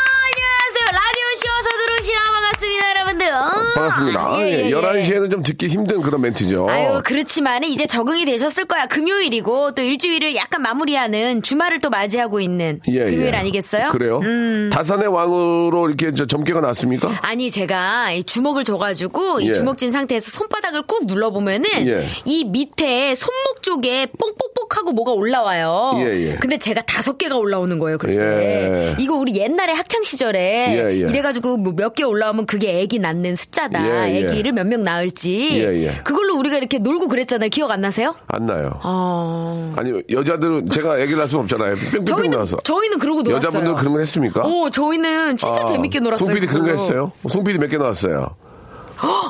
어, 3.29 3.51
반갑습니다. 3.75 4.39
예, 4.39 4.43
예, 4.43 4.65
예. 4.65 4.71
11시에는 4.71 5.31
좀 5.31 5.43
듣기 5.43 5.67
힘든 5.67 6.01
그런 6.01 6.21
멘트죠. 6.21 6.67
아유, 6.69 7.01
그렇지만 7.03 7.63
이제 7.63 7.85
적응이 7.85 8.25
되셨을 8.25 8.65
거야. 8.65 8.85
금요일이고 8.87 9.71
또 9.71 9.81
일주일을 9.81 10.35
약간 10.35 10.61
마무리하는 10.61 11.41
주말을 11.41 11.79
또 11.79 11.89
맞이하고 11.89 12.39
있는 12.39 12.79
예, 12.87 13.05
금요일 13.05 13.33
예. 13.33 13.37
아니겠어요? 13.37 13.89
그래요? 13.89 14.19
음. 14.23 14.69
다산의 14.71 15.07
왕으로 15.07 15.87
이렇게 15.87 16.13
저 16.13 16.25
점괘가 16.25 16.61
났습니까? 16.61 17.09
아니 17.21 17.51
제가 17.51 18.11
이 18.11 18.23
주먹을 18.23 18.63
줘가지고 18.63 19.41
이 19.41 19.49
예. 19.49 19.53
주먹 19.53 19.77
쥔 19.77 19.91
상태에서 19.91 20.31
손바닥을 20.31 20.83
꾹 20.83 21.05
눌러보면은 21.05 21.87
예. 21.87 22.07
이 22.25 22.45
밑에 22.45 23.15
손목 23.15 23.61
쪽에 23.61 24.07
뽕뽕뽕 24.17 24.66
하고 24.77 24.91
뭐가 24.93 25.11
올라와요. 25.11 25.93
예, 25.97 26.29
예. 26.31 26.35
근데 26.35 26.57
제가 26.57 26.81
다섯 26.83 27.17
개가 27.17 27.37
올라오는 27.37 27.77
거예요. 27.79 27.97
글쎄 27.97 28.21
예. 28.21 28.95
이거 28.99 29.15
우리 29.15 29.35
옛날에 29.37 29.73
학창 29.73 30.03
시절에 30.03 30.75
예, 30.77 30.91
예. 30.93 31.09
이래가지고 31.09 31.57
뭐 31.57 31.73
몇 31.73 31.93
개 31.95 32.03
올라오면 32.03 32.45
그게 32.45 32.79
애기 32.79 32.99
낳는 32.99 33.35
숫자다. 33.35 34.07
애기를 34.09 34.51
몇 34.53 34.67
명 34.67 34.83
낳을지 34.83 35.49
예, 35.61 35.85
예. 35.85 35.91
그걸로 36.03 36.37
우리가 36.37 36.57
이렇게 36.57 36.77
놀고 36.77 37.07
그랬잖아요. 37.07 37.49
기억 37.49 37.71
안 37.71 37.81
나세요? 37.81 38.13
안 38.27 38.45
나요. 38.45 38.79
어. 38.83 39.73
아니, 39.77 39.91
여자들은 40.11 40.69
제가 40.69 41.01
얘기를 41.01 41.19
할 41.21 41.27
수는 41.27 41.43
없잖아요. 41.43 41.75
뺑뺑뺑 41.75 42.05
저희는 42.05 42.31
나와서. 42.31 42.57
저희는 42.63 42.99
그러고 42.99 43.21
놀았어요. 43.23 43.47
여자분들 43.47 43.75
그런 43.75 43.93
거 43.93 43.99
했습니까? 43.99 44.43
오, 44.45 44.69
저희는 44.69 45.37
진짜 45.37 45.61
아, 45.61 45.65
재밌게 45.65 45.99
놀았어요. 45.99 46.27
송PD 46.27 46.47
그런 46.47 46.65
거. 46.65 46.71
했어요? 46.71 47.11
송PD 47.27 47.57
몇 47.59 47.69
개 47.69 47.77
나왔어요? 47.77 48.35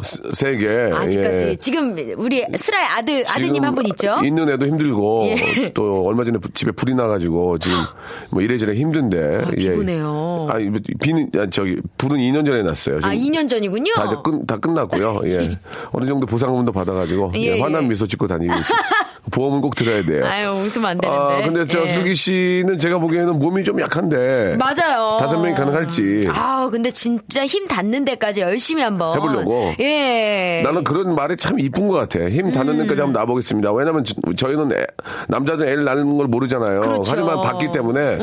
세- 0.04 0.22
세 0.34 0.58
개. 0.58 0.68
아직까지 0.94 1.44
예. 1.48 1.56
지금 1.56 1.96
우리 2.18 2.46
슬아의 2.56 2.86
아들 2.86 3.24
아드님 3.28 3.64
한 3.64 3.76
분 3.76 3.86
있죠? 3.88 4.16
있는 4.24 4.50
애도 4.50 4.66
힘들고 4.68 5.26
예. 5.26 5.72
또 5.74 6.06
얼마 6.06 6.24
전에 6.24 6.38
부- 6.40 6.50
집에 6.54 6.72
불이 6.72 6.96
나가지고 6.96 7.58
지금 7.60 7.78
뭐 8.30 8.42
이래저래 8.42 8.74
힘든데. 8.76 9.42
아, 9.46 9.52
비보네요. 9.52 10.48
아니 10.50 10.70
비는 11.02 11.30
아, 11.38 11.48
저기 11.52 11.78
불은 11.98 12.18
2년 12.20 12.46
전에 12.46 12.64
났어요. 12.64 12.98
아, 13.04 13.12
지금 13.14 13.18
2년 13.18 13.48
전이군요. 13.50 13.94
다, 13.96 14.06
이제 14.06 14.16
끝, 14.24 14.48
다 14.48 14.58
끝났고요. 14.58 15.22
예. 15.28 15.58
어느 15.92 16.06
정도 16.06 16.26
보상금도 16.26 16.72
받아가지고 16.72 17.34
예, 17.36 17.40
예, 17.58 17.62
환한 17.62 17.84
예. 17.84 17.88
미소 17.88 18.08
짓고 18.08 18.28
다니고 18.28 18.54
있어요. 18.54 18.78
보험은 19.30 19.60
꼭 19.60 19.76
들어야 19.76 20.04
돼요. 20.06 20.26
아유, 20.26 20.52
웃으면 20.52 20.86
안 20.92 20.98
되는데. 21.00 21.22
아, 21.22 21.42
근데 21.44 21.68
저 21.68 21.84
예. 21.84 21.88
슬기 21.88 22.16
씨는 22.16 22.78
제가 22.78 22.98
보기에는 23.00 23.38
몸이 23.40 23.66
좀 23.66 23.80
약한데. 23.82 24.56
맞아요. 24.58 25.18
다섯 25.20 25.38
명이 25.42 25.54
가능할지. 25.54 26.26
아, 26.30 26.70
근데 26.72 26.90
진짜 26.92 27.46
힘 27.46 27.68
닿는 27.68 28.06
데까지 28.06 28.40
열심히 28.40 28.84
한번 28.84 29.18
해보려고. 29.18 29.57
예. 29.80 30.62
나는 30.64 30.84
그런 30.84 31.16
말이 31.16 31.36
참 31.38 31.60
이쁜 31.60 31.88
것 31.88 31.96
같아. 31.96 32.30
힘 32.30 32.52
닿는 32.52 32.74
음. 32.74 32.78
데까지 32.84 33.02
한번 33.02 33.14
나보겠습니다. 33.22 33.72
왜냐면 33.74 34.04
저- 34.04 34.16
저희는 34.36 34.72
애- 34.74 34.86
남자들 35.28 35.68
애를 35.68 35.84
낳는 35.86 36.18
걸 36.18 36.28
모르잖아요. 36.28 36.80
그렇죠. 36.82 37.12
음. 37.12 37.18
하지만 37.20 37.42
봤기 37.42 37.72
때문에 37.72 38.18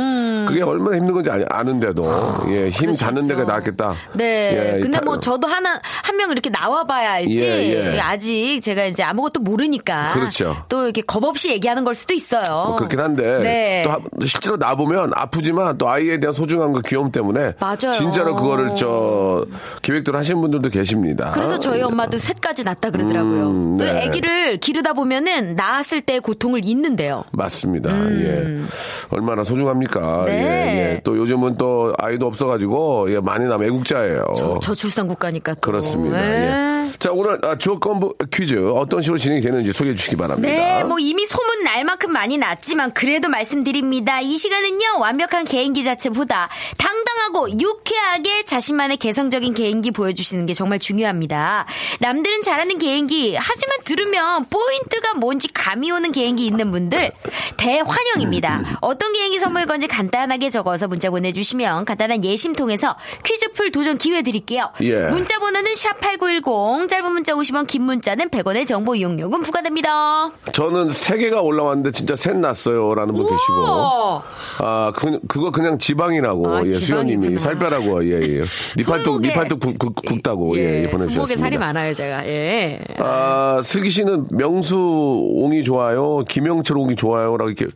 그게 0.47 0.62
얼마나 0.62 0.97
힘든 0.97 1.14
건지 1.14 1.31
아는데도 1.49 2.05
예, 2.50 2.69
힘 2.71 2.93
닿는 2.93 3.26
데가 3.29 3.45
낫겠다. 3.45 3.95
네. 4.14 4.75
예, 4.76 4.81
근데 4.81 4.99
다- 4.99 5.05
뭐 5.05 5.19
저도 5.21 5.47
하나 5.47 5.81
한 6.03 6.14
명 6.14 6.31
이렇게 6.31 6.49
나와봐야 6.49 7.12
알지. 7.14 7.43
예, 7.43 7.95
예. 7.95 7.99
아직 8.00 8.61
제가 8.62 8.85
이제 8.85 9.03
아무것도 9.03 9.41
모르니까. 9.41 10.12
그렇죠. 10.12 10.57
또 10.69 10.85
이렇게 10.85 11.03
겁 11.03 11.25
없이 11.25 11.50
얘기하는 11.50 11.85
걸 11.85 11.95
수도 11.97 12.14
있어요. 12.14 12.43
뭐 12.69 12.76
그렇긴 12.76 13.00
한데 13.00 13.38
네. 13.41 13.83
또 13.85 13.91
하- 13.91 13.99
실제로 14.25 14.57
나 14.57 14.75
보면 14.76 15.11
아프지만 15.14 15.76
또 15.79 15.88
아이에 15.88 16.21
대한 16.21 16.33
소중함과 16.33 16.83
귀여움 16.87 17.11
때문에 17.11 17.55
맞아요. 17.59 17.91
진짜로 17.93 18.37
그거를 18.37 18.75
저 18.76 19.45
계획대로 19.83 20.17
하시는 20.19 20.41
분들도 20.41 20.69
계십니다. 20.71 21.24
그래서 21.33 21.59
저희 21.59 21.83
엄마도 21.83 22.19
셋까지 22.19 22.64
낳았다 22.64 22.90
그러더라고요. 22.90 23.47
음, 23.49 23.78
그 23.78 23.85
네. 23.85 24.07
아기를 24.07 24.59
기르다 24.59 24.93
보면은 24.93 25.54
낳았을 25.57 26.00
때 26.00 26.19
고통을 26.19 26.61
잊는데요. 26.64 27.25
맞습니다. 27.33 27.90
예. 28.11 28.61
얼마나 29.11 29.45
소중합니까? 29.45 30.23
음. 30.23 30.26
네. 30.26 30.35
예, 30.35 30.78
예. 30.95 31.00
또 31.04 31.16
요즘은 31.16 31.57
또 31.57 31.95
아이도 31.99 32.26
없어가지고 32.26 33.12
예, 33.12 33.21
많이 33.21 33.47
남 33.47 33.62
애국자예요. 33.62 34.25
저 34.62 34.75
출산 34.75 35.09
국가니까 35.09 35.54
또. 35.54 35.61
그렇습니다. 35.61 36.21
네. 36.21 36.84
예. 36.84 36.84
자, 36.99 37.11
오늘 37.12 37.38
아, 37.45 37.57
조건부 37.57 38.14
퀴즈 38.33 38.55
어떤 38.71 39.03
식으로 39.03 39.19
진행이 39.19 39.41
되는지 39.41 39.73
소개해 39.73 39.95
주시기 39.95 40.17
바랍니다. 40.17 40.49
네, 40.49 40.85
뭐 40.85 40.99
이미 40.99 41.26
소문 41.26 41.64
날 41.64 41.85
만큼 41.85 42.12
많이 42.12 42.38
났지만 42.38 42.93
그래도 42.95 43.29
말씀드립니다. 43.29 44.21
이 44.21 44.37
시간은요 44.37 44.99
완벽한 45.00 45.45
개인기 45.45 45.85
자체보다 45.85 46.49
당당하고 46.79 47.50
유쾌하게 47.61 48.45
자신만의 48.45 48.97
개성적인 48.99 49.55
개인기 49.55 49.91
보여주시는 49.91 50.47
게 50.47 50.55
정말 50.55 50.79
중요합니다. 50.79 51.67
남들은 52.00 52.43
잘하는 52.43 52.79
개인기 52.79 53.37
하지만 53.37 53.79
들으면 53.85 54.47
포인트가 54.50 55.14
뭔지 55.14 55.49
감이 55.53 55.91
오는 55.91 56.12
개인기 56.12 56.47
있는 56.47 56.71
분들 56.71 57.12
대환영입니다. 57.57 58.79
어떤 58.81 59.12
개인기 59.12 59.38
선물 59.38 59.67
건지 59.67 59.87
간단하게 59.87 60.50
적어서 60.50 60.88
문자 60.88 61.11
보내주시면 61.11 61.85
간단한 61.85 62.25
예심 62.25 62.55
통해서 62.55 62.97
퀴즈 63.25 63.53
풀 63.53 63.71
도전 63.71 63.99
기회 63.99 64.23
드릴게요. 64.23 64.71
예. 64.83 65.09
문자 65.09 65.38
번호는 65.38 65.75
샵 65.75 66.00
#8910 66.00 66.74
짧은 66.88 67.12
문자 67.12 67.33
50원, 67.35 67.66
긴 67.66 67.83
문자는 67.83 68.28
100원의 68.28 68.66
정보 68.66 68.95
이용료금 68.95 69.43
부과됩니다. 69.43 70.31
저는 70.52 70.90
세 70.90 71.16
개가 71.19 71.40
올라왔는데 71.40 71.93
진짜 71.93 72.16
셋 72.16 72.37
났어요 72.37 72.95
라는 72.95 73.14
분 73.14 73.25
계시고. 73.28 74.23
아, 74.59 74.93
그, 74.95 75.19
그거 75.28 75.50
그냥 75.50 75.78
지방이라고. 75.78 76.49
아, 76.49 76.62
예, 76.64 76.71
수현님이. 76.71 77.38
살 77.38 77.59
빼라고. 77.59 78.04
예, 78.04 78.21
예. 78.21 78.43
니팔뚝, 78.76 79.21
손목에- 79.23 79.26
니팔뚝 79.28 79.61
굽, 79.61 79.78
굽, 79.78 79.95
굽다고. 80.07 80.59
예, 80.59 80.85
예, 80.85 80.90
보내주셨습니다. 80.90 81.40
살이 81.40 81.57
많아요, 81.59 81.95
제가. 81.95 82.26
예. 82.26 82.81
아, 82.99 83.61
슬기 83.64 83.90
씨는 83.90 84.26
명수 84.33 84.76
옹이 84.76 85.62
좋아요? 85.64 86.25
김영철 86.28 86.76
옹이 86.78 86.97
좋아요? 86.97 87.37
라고 87.37 87.50
이렇게. 87.50 87.66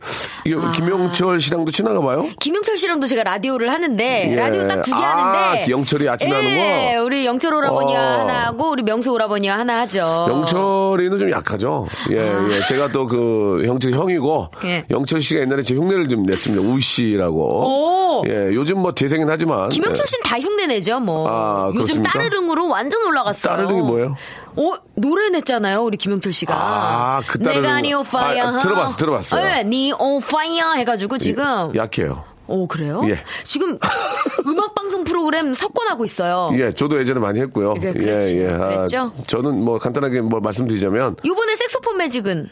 이게 0.45 0.55
아. 0.59 0.71
김영철 0.71 1.41
씨랑도 1.41 1.71
친한가 1.71 2.01
봐요? 2.01 2.27
김영철 2.39 2.77
씨랑도 2.77 3.07
제가 3.07 3.23
라디오를 3.23 3.71
하는데 3.71 4.29
예. 4.31 4.35
라디오 4.35 4.67
딱 4.67 4.81
두개 4.81 4.95
아, 5.03 5.51
하는데 5.51 5.71
영철이 5.71 6.07
아침에 6.09 6.31
하는 6.31 6.49
예, 6.49 6.95
거? 6.97 7.03
우리 7.03 7.25
영철 7.25 7.53
오라버니와 7.53 7.99
어. 7.99 8.19
하나 8.21 8.45
하고 8.47 8.69
우리 8.71 8.83
명수 8.89 9.11
오라버니와 9.11 9.59
하나 9.59 9.81
하죠. 9.81 9.99
영철이는 10.29 11.19
좀 11.19 11.31
약하죠. 11.31 11.85
예, 12.09 12.17
예. 12.17 12.65
제가 12.67 12.87
또그 12.91 13.63
형철 13.67 13.91
형이고 13.93 14.49
아. 14.55 14.67
예. 14.67 14.83
영철 14.89 15.21
씨가 15.21 15.41
옛날에 15.41 15.61
제 15.61 15.75
흉내를 15.75 16.07
좀 16.07 16.23
냈습니다. 16.23 16.63
우 16.67 16.79
씨라고. 16.79 18.21
오. 18.21 18.23
예, 18.27 18.49
요즘 18.53 18.79
뭐 18.79 18.91
대세긴 18.93 19.29
하지만. 19.29 19.69
김영철 19.69 20.01
예. 20.01 20.07
씨는 20.07 20.23
다 20.23 20.39
흉내 20.39 20.65
내죠, 20.67 20.99
뭐. 20.99 21.27
아, 21.29 21.67
요즘 21.69 21.77
그렇습니까? 22.01 22.11
따르릉으로 22.19 22.67
완전 22.67 23.03
올라갔어요. 23.05 23.55
따르릉이 23.55 23.81
뭐예요? 23.83 24.15
어, 24.55 24.73
노래 24.95 25.29
냈잖아요, 25.29 25.83
우리 25.83 25.95
김영철 25.97 26.33
씨가. 26.33 26.53
아, 26.55 27.21
그 27.27 27.37
따르릉. 27.39 27.61
내가 27.61 27.81
니 27.81 27.93
오빠야. 27.93 28.47
아, 28.47 28.59
들어봤어, 28.59 28.97
들어봤어요. 28.97 29.41
네, 29.45 29.63
니 29.63 29.91
오빠야 29.93 30.73
해가지고 30.73 31.17
지금. 31.19 31.71
약해요. 31.75 32.23
오, 32.49 32.67
그래요? 32.67 33.01
예. 33.05 33.19
지금 33.43 33.77
음악 34.47 34.73
방송 34.75 35.03
프로그램 35.03 35.53
석권하고 35.53 36.03
있어요. 36.05 36.49
예, 36.53 36.73
저도 36.73 36.99
예전에 36.99 37.19
많이 37.19 37.39
했고요. 37.41 37.75
네, 37.75 37.93
그랬죠. 37.93 38.35
예, 38.35 38.45
예. 38.45 38.57
그랬죠? 38.57 39.11
저는 39.27 39.63
뭐 39.63 39.77
간단하게 39.77 40.21
뭐 40.21 40.39
말씀드리자면 40.39 41.15
요번에 41.25 41.55
색소폰 41.55 41.97
매직은 41.97 42.49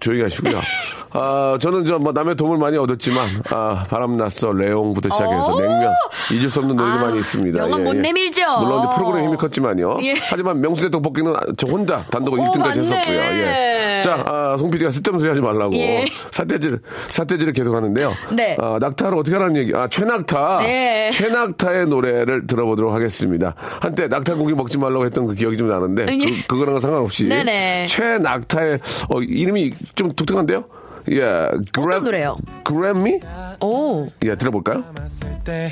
조용히 0.00 0.22
하시고요. 0.22 0.60
아, 1.14 1.58
저는 1.60 1.84
저 1.84 1.98
뭐 1.98 2.10
남의 2.12 2.34
도움을 2.36 2.56
많이 2.58 2.76
얻었지만, 2.78 3.26
아, 3.50 3.84
바람났어, 3.88 4.52
레옹부터 4.52 5.10
시작해서 5.10 5.54
오! 5.54 5.60
냉면, 5.60 5.92
잊을 6.32 6.48
수 6.50 6.60
없는 6.60 6.74
노래가 6.74 6.94
아, 6.94 7.04
많이 7.04 7.18
있습니다. 7.18 7.58
영원 7.58 7.84
못 7.84 7.94
내밀죠? 7.94 8.40
물론 8.60 8.88
프로그램 8.94 9.24
힘이 9.26 9.36
컸지만요. 9.36 9.98
예. 10.04 10.14
하지만 10.30 10.60
명수대 10.60 10.90
떡볶이는 10.90 11.34
저 11.58 11.66
혼자 11.68 12.04
단독으로 12.10 12.42
오, 12.42 12.46
1등까지 12.46 12.58
맞네. 12.60 12.78
했었고요. 12.78 13.16
예. 13.20 14.00
자, 14.02 14.24
아, 14.26 14.56
송 14.58 14.70
PD가 14.70 14.90
쓸데없는 14.90 15.20
소리 15.20 15.28
하지 15.28 15.40
말라고. 15.40 15.74
예. 15.76 16.04
사태질, 16.32 16.80
사태질을 17.10 17.52
계속 17.52 17.74
하는데요. 17.74 18.12
네. 18.32 18.56
아, 18.58 18.78
낙타를 18.80 19.16
어떻게 19.16 19.36
하라는 19.36 19.56
얘기, 19.56 19.72
아, 19.76 19.86
최낙타. 19.88 20.58
네. 20.62 21.10
최낙타의 21.12 21.86
노래를 21.86 22.46
들어보도록 22.48 22.92
하겠습니다. 22.92 23.54
한때 23.80 24.08
낙타 24.08 24.34
고기 24.34 24.54
먹지 24.54 24.78
말라고 24.78 25.04
했던 25.04 25.26
그 25.26 25.34
기억이 25.34 25.56
좀 25.58 25.68
나는데, 25.68 26.06
예. 26.10 26.16
그, 26.16 26.46
그거랑은 26.48 26.80
상관없이. 26.80 27.26
네네. 27.28 27.86
최낙타의, 27.86 28.78
어, 29.10 29.20
이름이 29.20 29.61
좀 29.94 30.10
독특한데요? 30.12 30.64
예. 31.10 31.22
어떤 31.22 32.04
노래요? 32.04 32.36
그래미? 32.64 33.20
오. 33.60 34.08
예, 34.24 34.34
들어볼까요? 34.36 34.80
남았을 34.94 35.40
때 35.44 35.70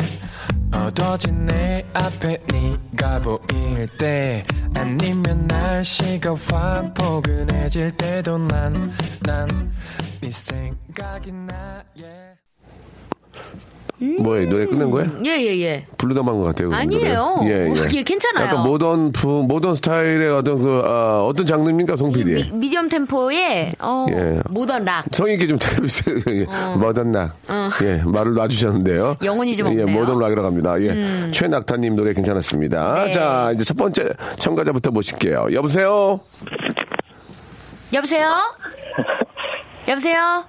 어두워진 0.72 1.46
내 1.46 1.84
앞에 1.94 2.38
네가 2.52 3.20
보일 3.20 3.86
때 3.98 4.44
아니면 4.74 5.46
날씨가 5.46 6.34
확 6.50 6.94
포근해질 6.94 7.90
때도 7.92 8.38
난 8.38 8.92
난 9.26 9.72
네 10.20 10.30
생각이 10.30 11.32
나 11.32 11.82
yeah. 11.96 12.36
뭐예요? 14.22 14.48
노래 14.48 14.64
끝낸 14.66 14.90
거야? 14.90 15.04
예, 15.24 15.30
예, 15.30 15.60
예. 15.60 15.86
부르다 15.98 16.26
만 16.28 16.38
것 16.38 16.44
같아요. 16.44 16.70
그 16.70 16.74
아니에요. 16.74 17.40
예, 17.44 17.48
예. 17.68 17.88
예, 17.92 18.02
괜찮아요. 18.02 18.46
약간 18.46 18.62
모던 18.62 19.12
프, 19.12 19.26
모던 19.26 19.74
스타일의 19.74 20.30
어떤 20.30 20.62
그, 20.62 20.82
아, 20.84 21.22
어떤 21.22 21.44
장르입니까, 21.44 21.96
송 21.96 22.10
PD? 22.12 22.32
미, 22.34 22.50
미디엄 22.52 22.88
템포의 22.88 23.74
어, 23.78 24.06
예. 24.10 24.40
모던 24.48 24.84
락. 24.84 25.04
성의 25.12 25.34
있게 25.34 25.46
좀 25.46 25.58
해주세요. 25.62 26.16
예. 26.28 26.46
모던 26.78 27.12
락. 27.12 27.36
예, 27.82 28.02
말을 28.04 28.32
놔주셨는데요. 28.34 29.04
어. 29.04 29.16
영혼이 29.24 29.54
좀 29.54 29.66
예, 29.66 29.70
없네요. 29.82 29.86
음. 29.86 29.92
모던 30.00 30.18
락이라고 30.18 30.46
합니다. 30.46 30.80
예. 30.80 31.30
최낙타님 31.30 31.94
노래 31.96 32.14
괜찮았습니다. 32.14 33.04
네. 33.04 33.10
자, 33.10 33.52
이제 33.54 33.64
첫 33.64 33.76
번째 33.76 34.10
참가자부터 34.36 34.90
모실게요. 34.92 35.48
여보세요? 35.52 36.20
여보세요? 37.92 38.28
여보세요? 39.88 40.44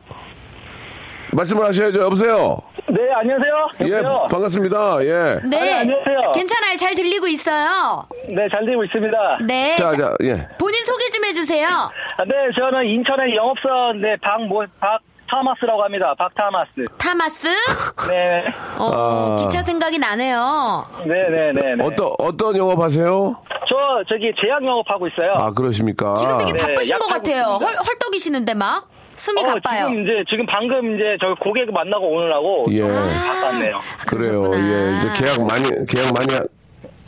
말씀을 1.33 1.65
하셔야죠. 1.65 2.01
여보세요? 2.01 2.57
네, 2.89 2.99
안녕하세요. 3.15 3.53
예, 3.81 3.97
여보세요? 3.97 4.25
반갑습니다. 4.29 5.03
예. 5.05 5.39
네. 5.45 5.59
아니, 5.59 5.73
안녕하세요. 5.73 6.31
괜찮아요. 6.33 6.75
잘 6.75 6.93
들리고 6.95 7.27
있어요. 7.27 8.05
네, 8.27 8.47
잘 8.49 8.65
되고 8.65 8.83
있습니다. 8.83 9.39
네. 9.47 9.73
자, 9.75 9.89
자, 9.91 9.97
자, 9.97 10.13
예. 10.23 10.47
본인 10.57 10.83
소개 10.83 11.09
좀 11.09 11.23
해주세요. 11.25 11.67
아, 11.67 12.23
네, 12.25 12.33
저는 12.57 12.85
인천의 12.85 13.35
영업선, 13.35 14.01
네, 14.01 14.17
박, 14.21 14.45
뭐, 14.45 14.65
박, 14.79 14.99
타마스라고 15.29 15.81
합니다. 15.83 16.13
박 16.17 16.33
타마스. 16.35 16.71
타마스? 16.97 17.47
네, 18.11 18.43
어, 18.77 18.91
아. 18.93 19.35
기차 19.39 19.63
생각이 19.63 19.97
나네요. 19.97 20.85
네, 21.05 21.29
네, 21.29 21.51
네. 21.53 21.75
네. 21.75 21.85
어떤, 21.85 22.11
어떤 22.19 22.57
영업 22.57 22.77
하세요? 22.79 23.37
저, 23.69 24.03
저기, 24.09 24.33
제약 24.41 24.65
영업 24.65 24.89
하고 24.89 25.07
있어요. 25.07 25.31
아, 25.35 25.53
그러십니까? 25.53 26.15
지금 26.15 26.37
되게 26.39 26.51
네, 26.51 26.61
바쁘신 26.61 26.99
것 26.99 27.07
같아요. 27.07 27.43
헐, 27.61 27.73
헐떡이시는데 27.75 28.55
막 28.55 28.89
숨이 29.21 29.41
어, 29.43 29.53
가빠요. 29.53 29.87
지금 29.87 30.01
이제, 30.01 30.23
지금 30.27 30.45
방금 30.47 30.95
이제 30.95 31.15
저 31.21 31.35
고객 31.39 31.71
만나고 31.71 32.07
오느라고. 32.07 32.65
예. 32.71 32.81
바빴네요. 32.81 33.79
그래요. 34.07 34.41
그러셨구나. 34.41 34.57
예. 34.57 34.97
이제 35.11 35.23
계약 35.23 35.45
많이, 35.45 35.85
계약 35.87 36.11
많이, 36.13 36.33
하- 36.33 36.43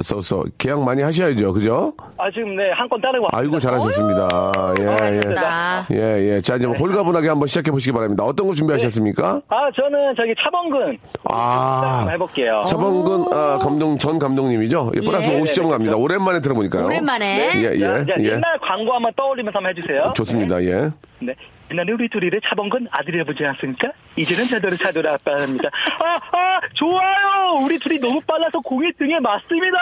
써서 0.03 0.43
계약 0.57 0.83
많이 0.83 1.01
하셔야죠. 1.01 1.53
그죠? 1.53 1.93
아, 2.17 2.29
지금 2.29 2.55
네, 2.57 2.71
한 2.71 2.89
건 2.89 2.99
따르고 2.99 3.25
왔습니다. 3.31 3.37
아이고, 3.39 3.59
잘하셨습니다. 3.59 4.73
예, 4.79 4.85
잘하셨다. 4.85 5.87
예. 5.93 5.97
예, 5.97 6.35
예. 6.35 6.41
자, 6.41 6.55
이제 6.57 6.67
홀가분하게 6.67 7.29
한번 7.29 7.47
시작해 7.47 7.71
보시기 7.71 7.93
바랍니다. 7.93 8.23
어떤 8.25 8.47
거 8.47 8.53
준비하셨습니까? 8.53 9.41
아, 9.47 9.69
저는 9.75 10.13
저기 10.17 10.33
차범근. 10.43 10.97
아. 11.29 11.95
한번 11.99 12.13
해볼게요. 12.15 12.63
차범근 12.67 13.33
아, 13.33 13.59
감독 13.59 13.97
전 13.99 14.19
감독님이죠. 14.19 14.91
예, 14.95 14.99
플러스 14.99 15.31
예. 15.31 15.39
50점 15.41 15.69
갑니다. 15.69 15.95
오랜만에 15.95 16.41
들어보니까요. 16.41 16.85
오랜만에. 16.85 17.51
예, 17.55 17.71
예, 17.73 17.79
자, 17.79 18.05
자, 18.05 18.13
예. 18.19 18.23
옛날 18.25 18.59
광고 18.59 18.93
한번 18.93 19.11
떠올리면서 19.15 19.57
한번 19.57 19.75
해주세요. 19.77 20.13
좋습니다. 20.15 20.61
예. 20.63 20.89
네. 21.19 21.33
옛날에 21.73 21.91
우리 21.91 22.07
둘이를 22.07 22.39
차범근 22.47 22.87
아들이라 22.91 23.23
보지 23.23 23.43
않습니까? 23.43 23.91
이제는 24.15 24.45
자도를 24.45 24.77
자도를 24.77 25.09
아빠 25.09 25.31
합니다. 25.41 25.69
아, 25.99 26.37
아, 26.37 26.59
좋아요! 26.75 27.63
우리 27.63 27.79
둘이 27.79 27.97
너무 27.99 28.21
빨라서 28.21 28.59
공이 28.59 28.91
등에 28.93 29.19
맞습니다! 29.19 29.79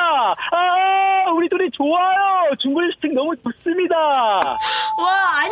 아, 0.51 1.31
우리 1.35 1.49
둘이 1.49 1.69
좋아요! 1.71 2.55
중거리 2.59 2.93
슈팅 2.93 3.13
너무 3.13 3.35
좋습니다! 3.35 3.95
와, 3.97 5.11
아니, 5.43 5.51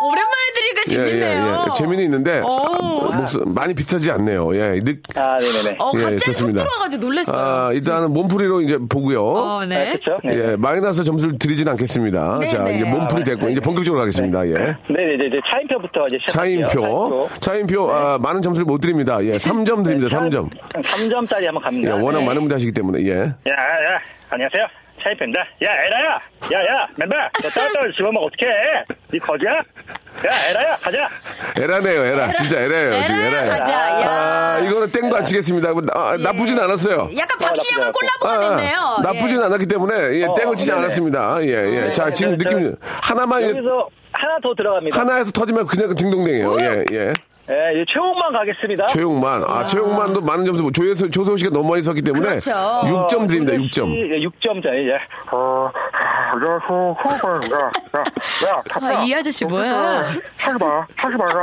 오랜만에 0.00 0.52
들으니까 0.54 0.80
예, 0.90 0.92
예, 0.92 1.10
재밌네요. 1.10 1.66
예. 1.70 1.74
재미는 1.78 2.04
있는데 2.04 2.40
오. 2.40 3.06
목소- 3.10 3.48
많이 3.48 3.74
비슷하지 3.74 4.10
않네요. 4.10 4.54
예. 4.56 4.80
늦, 4.82 5.00
아, 5.16 5.38
네네네. 5.38 5.76
어, 5.78 5.92
예, 5.94 5.98
갑자기 6.02 6.14
훅 6.16 6.20
좋습니다. 6.24 6.62
들어와가지고 6.64 7.04
놀랐어요. 7.06 7.36
아, 7.36 7.72
일단은 7.72 8.12
몸풀이로 8.12 8.60
이제 8.62 8.78
보고요. 8.88 9.24
어, 9.24 9.64
네. 9.64 9.92
아? 10.06 10.18
네. 10.24 10.34
예, 10.52 10.56
마이너스 10.56 11.04
점수를 11.04 11.38
드리진 11.38 11.68
않겠습니다. 11.68 12.38
네, 12.40 12.48
자, 12.48 12.64
네. 12.64 12.74
이제 12.74 12.84
몸풀이 12.84 13.24
됐고, 13.24 13.48
이제 13.48 13.60
본격적으로 13.60 14.00
가겠습니다. 14.00 14.46
예. 14.48 14.52
네네, 14.92 15.26
이제 15.26 15.40
차인표부터 15.46 16.08
이제 16.08 16.18
시작할게요. 16.26 16.66
차인표. 16.68 17.28
차인표, 17.40 17.90
아, 17.92 18.18
많은 18.18 18.42
점수를 18.42 18.66
못 18.66 18.80
드립니다. 18.80 19.24
예, 19.24 19.32
3점 19.38 19.84
드립니다. 19.84 20.08
3점. 20.18 20.50
3점짜리 20.74 21.44
한번 21.46 21.62
예, 21.62 21.64
갑니다. 21.64 21.94
워낙 21.96 22.18
네. 22.18 22.26
많은 22.26 22.40
분들 22.42 22.54
하시기 22.56 22.72
때문에, 22.72 23.02
예. 23.06 23.12
야, 23.20 23.22
야, 23.22 23.94
야, 23.94 24.00
안녕하세요. 24.30 24.66
차인표입니다. 25.02 25.40
야, 25.40 25.68
에라야! 25.86 26.20
야, 26.52 26.66
야, 26.66 26.86
맨발! 26.98 27.30
너 27.42 27.50
딸딸 27.50 27.92
집어먹으면 27.96 28.22
어떡해! 28.24 28.84
니 29.12 29.18
거지야? 29.18 29.50
야, 29.52 30.50
에라야, 30.50 30.76
가자! 30.76 31.08
에라네요, 31.60 32.04
에라. 32.04 32.32
진짜 32.32 32.60
에라예요, 32.60 33.04
지금 33.04 33.20
에라 33.20 33.38
에라예요. 33.38 33.50
가자, 33.50 33.72
야. 33.72 34.08
아, 34.08 34.58
이거는 34.60 34.90
땡도 34.92 35.16
안 35.16 35.24
치겠습니다. 35.24 35.72
뭐, 35.72 35.82
나, 35.82 36.16
나쁘진 36.16 36.58
않았어요. 36.58 37.10
약간 37.16 37.38
박시영은 37.38 37.92
콜라보가 37.92 38.32
아, 38.32 38.56
됐네요. 38.56 38.98
나쁘진 39.02 39.40
예. 39.40 39.44
않았기 39.44 39.66
때문에, 39.66 40.20
예, 40.20 40.24
어, 40.24 40.34
땡을 40.34 40.56
치지 40.56 40.70
네네. 40.70 40.82
않았습니다. 40.84 41.38
예, 41.42 41.48
예. 41.86 41.92
자, 41.92 42.10
지금 42.12 42.38
네, 42.38 42.38
느낌, 42.38 42.76
하나만, 43.02 43.42
예, 43.42 43.50
여기서 43.50 43.88
하나 44.12 44.38
더 44.42 44.54
들어갑니다. 44.54 44.98
하나에서 44.98 45.30
터지면 45.32 45.66
그냥 45.66 45.94
딩동댕이에요. 45.94 46.56
예, 46.60 46.84
예. 46.92 47.12
예, 47.50 47.72
이제 47.74 47.84
최홍만 47.92 48.32
가겠습니다. 48.32 48.86
최용만. 48.86 49.44
아, 49.46 49.66
최용만도 49.66 50.22
많은 50.22 50.46
점수, 50.46 50.70
조혜서, 50.72 51.08
조세호 51.10 51.36
씨가 51.36 51.50
너무 51.50 51.68
많이 51.70 51.82
썼기 51.82 52.00
때문에. 52.00 52.26
그렇죠. 52.26 52.50
6점 52.52 53.28
드립니다, 53.28 53.52
6점. 53.52 53.84
6점짜리, 54.40 54.88
예. 54.88 54.94
어, 55.30 55.70
안녕하세요. 56.32 56.96
호흡입니다. 57.04 57.56
야, 57.60 57.68
야, 58.48 58.62
아, 58.98 59.02
이 59.04 59.14
아저씨 59.14 59.44
뭐야? 59.44 60.06
하지 60.38 60.58
마. 60.58 60.86
하지 60.96 61.16
마라. 61.16 61.40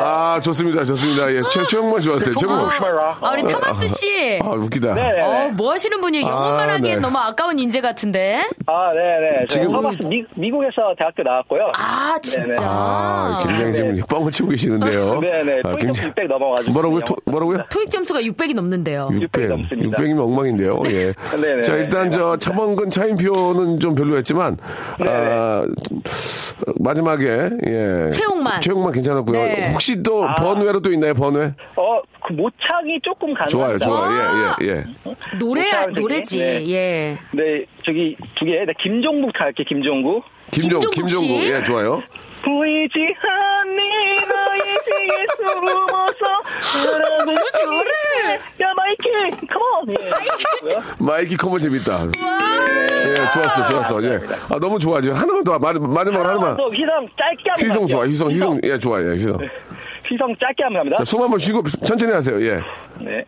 아, 0.00 0.40
좋습니다, 0.40 0.84
좋습니다. 0.84 1.32
예, 1.32 1.42
최, 1.50 1.64
최용만 1.66 2.00
좋았어요, 2.00 2.36
최용만. 2.36 2.66
하지 2.66 2.80
마라. 2.80 3.16
아, 3.20 3.32
우리 3.32 3.42
타마스 3.42 3.88
씨. 3.88 4.38
아, 4.40 4.50
웃기다. 4.50 4.94
네네. 4.94 5.20
어, 5.22 5.48
뭐 5.56 5.72
하시는 5.72 6.00
분이에요? 6.00 6.24
영어만 6.28 6.70
아, 6.70 6.74
하기엔 6.74 6.94
네. 6.96 7.00
너무 7.00 7.18
아까운 7.18 7.58
인재 7.58 7.80
같은데. 7.80 8.44
아, 8.66 8.92
네네. 8.92 9.46
지금- 9.48 9.62
지금 9.68 9.74
허바스 9.74 10.02
미, 10.04 10.24
미국에서 10.36 10.94
대학교 10.96 11.24
나왔고요. 11.24 11.72
아, 11.76 12.16
진짜. 12.22 12.42
네네. 12.46 12.54
아, 12.62 13.42
굉장히 13.44 13.72
지금 13.74 13.94
네. 13.96 14.00
뻥을 14.28 14.30
치고 14.32 14.48
계시는데요. 14.50 15.20
네네. 15.20 15.60
아, 15.64 15.70
토익 15.72 15.80
점수 15.80 16.06
600 16.06 16.26
넘어가지고. 16.28 16.72
뭐라고요? 16.72 17.00
토- 17.06 17.16
뭐라고요? 17.24 17.64
토익 17.70 17.90
점수가 17.90 18.20
600이 18.20 18.54
넘는데요. 18.54 19.08
600. 19.12 19.48
넘습니다. 19.48 19.98
600이면 19.98 20.20
엉망인데요. 20.20 20.82
예. 20.86 21.12
네네. 21.40 21.62
자, 21.62 21.76
일단 21.76 22.10
저 22.10 22.36
차범근 22.36 22.90
차인표는 22.90 23.80
좀 23.80 23.94
별로였지만, 23.94 24.56
아, 25.08 25.66
마지막에, 26.78 27.50
예. 27.66 28.10
최용만. 28.10 28.60
최용만 28.60 28.92
괜찮았고요. 28.92 29.38
네. 29.42 29.70
혹시 29.72 30.02
또 30.02 30.26
번외로 30.38 30.80
또 30.80 30.92
있나요, 30.92 31.14
번외? 31.14 31.52
어, 31.76 32.00
그 32.26 32.32
모창이 32.32 33.00
조금 33.02 33.34
좋아요, 33.48 33.78
가능합니다. 33.78 33.86
좋아요. 33.86 34.54
예, 34.60 34.66
예, 34.66 34.70
예. 34.70 34.84
노래, 35.38 35.62
모창 35.64 35.92
노래지. 35.94 36.38
되게, 36.38 36.70
예. 36.74 37.18
네, 37.32 37.64
저기 37.84 38.16
두 38.38 38.44
개. 38.44 38.64
네, 38.64 38.72
김종국 38.80 39.32
갈게, 39.32 39.64
김종국. 39.64 40.24
김종, 40.50 40.80
김종국 40.80 40.90
김종국. 40.92 41.44
씨? 41.44 41.52
예, 41.52 41.62
좋아요. 41.62 42.02
보이지 42.44 42.98
않니 43.20 44.16
너의 44.16 44.78
뒤에 44.84 45.26
숨어서 45.36 46.42
바라보고 46.72 47.36
저래. 47.52 48.34
야 48.60 48.72
마이키 48.76 49.10
come 49.46 49.75
on 49.75 49.90
예. 49.90 50.76
마이키 50.98 51.36
come 51.36 51.52
on 51.52 51.60
재밌다. 51.60 52.06
예, 52.06 53.14
좋았어, 53.32 53.66
좋았어. 53.68 54.04
예. 54.04 54.20
아, 54.48 54.58
너무 54.60 54.78
좋아. 54.78 55.00
지금 55.00 55.16
하나만 55.16 55.44
더, 55.44 55.58
마, 55.58 55.72
마지막으로 55.72 56.28
하나만. 56.28 56.56
또 56.56 56.70
휘성 56.72 57.08
짧게 57.18 57.50
한번 57.50 57.68
갈게요. 57.68 57.86
좋아, 57.88 58.04
휘성, 58.06 58.30
휘성. 58.30 58.60
예, 58.64 58.78
좋아, 58.78 59.00
예, 59.02 59.08
휘성. 59.14 59.38
휘성 60.08 60.34
짧게 60.40 60.62
한번 60.64 60.78
갑니다 60.80 60.96
자, 60.98 61.04
숨한번 61.04 61.38
쉬고 61.38 61.62
천천히 61.84 62.12
하세요. 62.12 62.40
예. 62.42 62.60
네. 63.00 63.24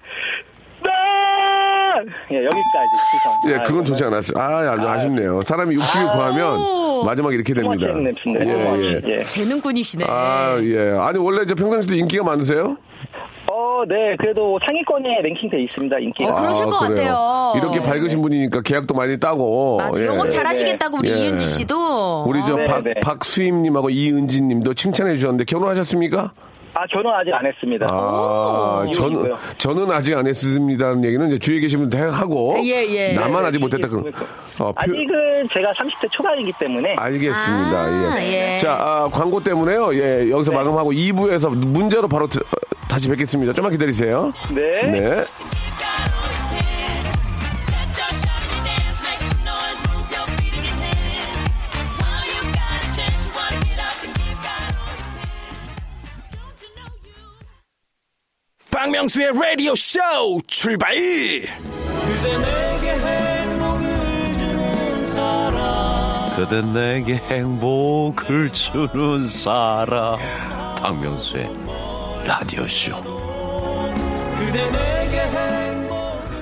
난! 1.94 2.06
예, 2.30 2.36
여기까지 2.36 2.90
휘성 3.12 3.52
예, 3.52 3.56
아, 3.56 3.62
그건 3.62 3.84
좋지 3.84 3.98
정말. 3.98 4.14
않았어요. 4.14 4.38
아, 4.42 4.72
아주 4.72 4.88
아쉽네요. 4.88 5.42
사람이 5.42 5.74
육즙이 5.74 6.04
구하면 6.04 7.04
마지막에 7.04 7.34
이렇게 7.34 7.54
됩니다. 7.54 7.86
토마토 7.88 8.00
냄새인데. 8.00 8.46
예, 8.46 8.82
예. 8.82 9.18
예. 9.20 9.24
재능꾼이시네. 9.24 10.04
아, 10.08 10.58
예. 10.62 10.90
아니, 10.98 11.18
원래 11.18 11.42
이제 11.42 11.54
평상시도 11.54 11.94
인기가 11.94 12.22
많으세요? 12.24 12.76
어, 13.52 13.82
네, 13.88 14.14
그래도 14.18 14.58
상위권에 14.64 15.22
랭킹돼 15.22 15.58
있습니다, 15.62 15.98
인기가. 15.98 16.30
어, 16.30 16.34
그러실 16.34 16.66
것 16.66 16.78
그래요. 16.86 17.12
같아요. 17.14 17.52
이렇게 17.56 17.80
밝으신 17.82 18.22
분이니까 18.22 18.60
계약도 18.62 18.94
많이 18.94 19.18
따고. 19.18 19.78
맞아. 19.78 20.00
예. 20.00 20.06
영업 20.06 20.28
잘하시겠다고 20.30 20.98
우리 20.98 21.10
예. 21.10 21.16
이은지 21.16 21.44
씨도. 21.46 22.24
우리 22.28 22.40
저 22.44 22.56
네, 22.56 22.64
박, 22.64 22.84
네. 22.84 22.94
박수임님하고 23.02 23.90
이은지 23.90 24.42
님도 24.42 24.74
칭찬해 24.74 25.14
주셨는데 25.14 25.44
결혼하셨습니까? 25.44 26.32
아, 26.74 26.86
결혼 26.86 27.12
아직 27.14 27.32
안 27.34 27.44
했습니다. 27.46 27.86
아, 27.90 28.84
저는. 28.94 29.34
저는 29.58 29.90
아직 29.90 30.16
안 30.16 30.26
했습니다는 30.26 31.04
얘기는 31.04 31.26
이제 31.28 31.38
주위에 31.38 31.60
계신 31.60 31.80
분들 31.80 32.10
하고. 32.12 32.56
예, 32.62 32.86
예. 32.88 33.12
나만 33.12 33.42
네, 33.42 33.48
아직 33.48 33.58
못했다. 33.58 33.88
그, 33.88 33.96
그러니까. 33.96 34.24
어, 34.60 34.72
표- 34.72 34.74
아직은 34.76 35.48
제가 35.52 35.72
30대 35.72 36.10
초반이기 36.12 36.52
때문에. 36.58 36.94
알겠습니다. 36.98 37.76
아, 37.78 38.18
예. 38.22 38.54
예. 38.54 38.58
자, 38.58 38.76
아, 38.80 39.08
광고 39.10 39.42
때문에요. 39.42 39.94
예, 39.94 40.30
여기서 40.30 40.52
마감하고 40.52 40.92
2부에서 40.92 41.50
문제로 41.54 42.06
바로 42.08 42.26
드- 42.28 42.38
어, 42.38 42.42
다시 42.88 43.08
뵙겠습니다. 43.08 43.52
좀만 43.52 43.72
기다리세요. 43.72 44.32
네. 44.54 44.82
네. 44.90 45.24
박명수의 58.80 59.32
라디오 59.34 59.74
쇼 59.74 59.98
출발! 60.46 60.94
그대 66.34 66.62
내게 66.72 67.16
행복을 67.16 68.50
주는 68.50 69.26
사람 69.26 70.16
박명수의 70.78 71.52
라디오 72.24 72.66
쇼 72.66 72.96
그대 74.38 74.70
내게 74.70 75.20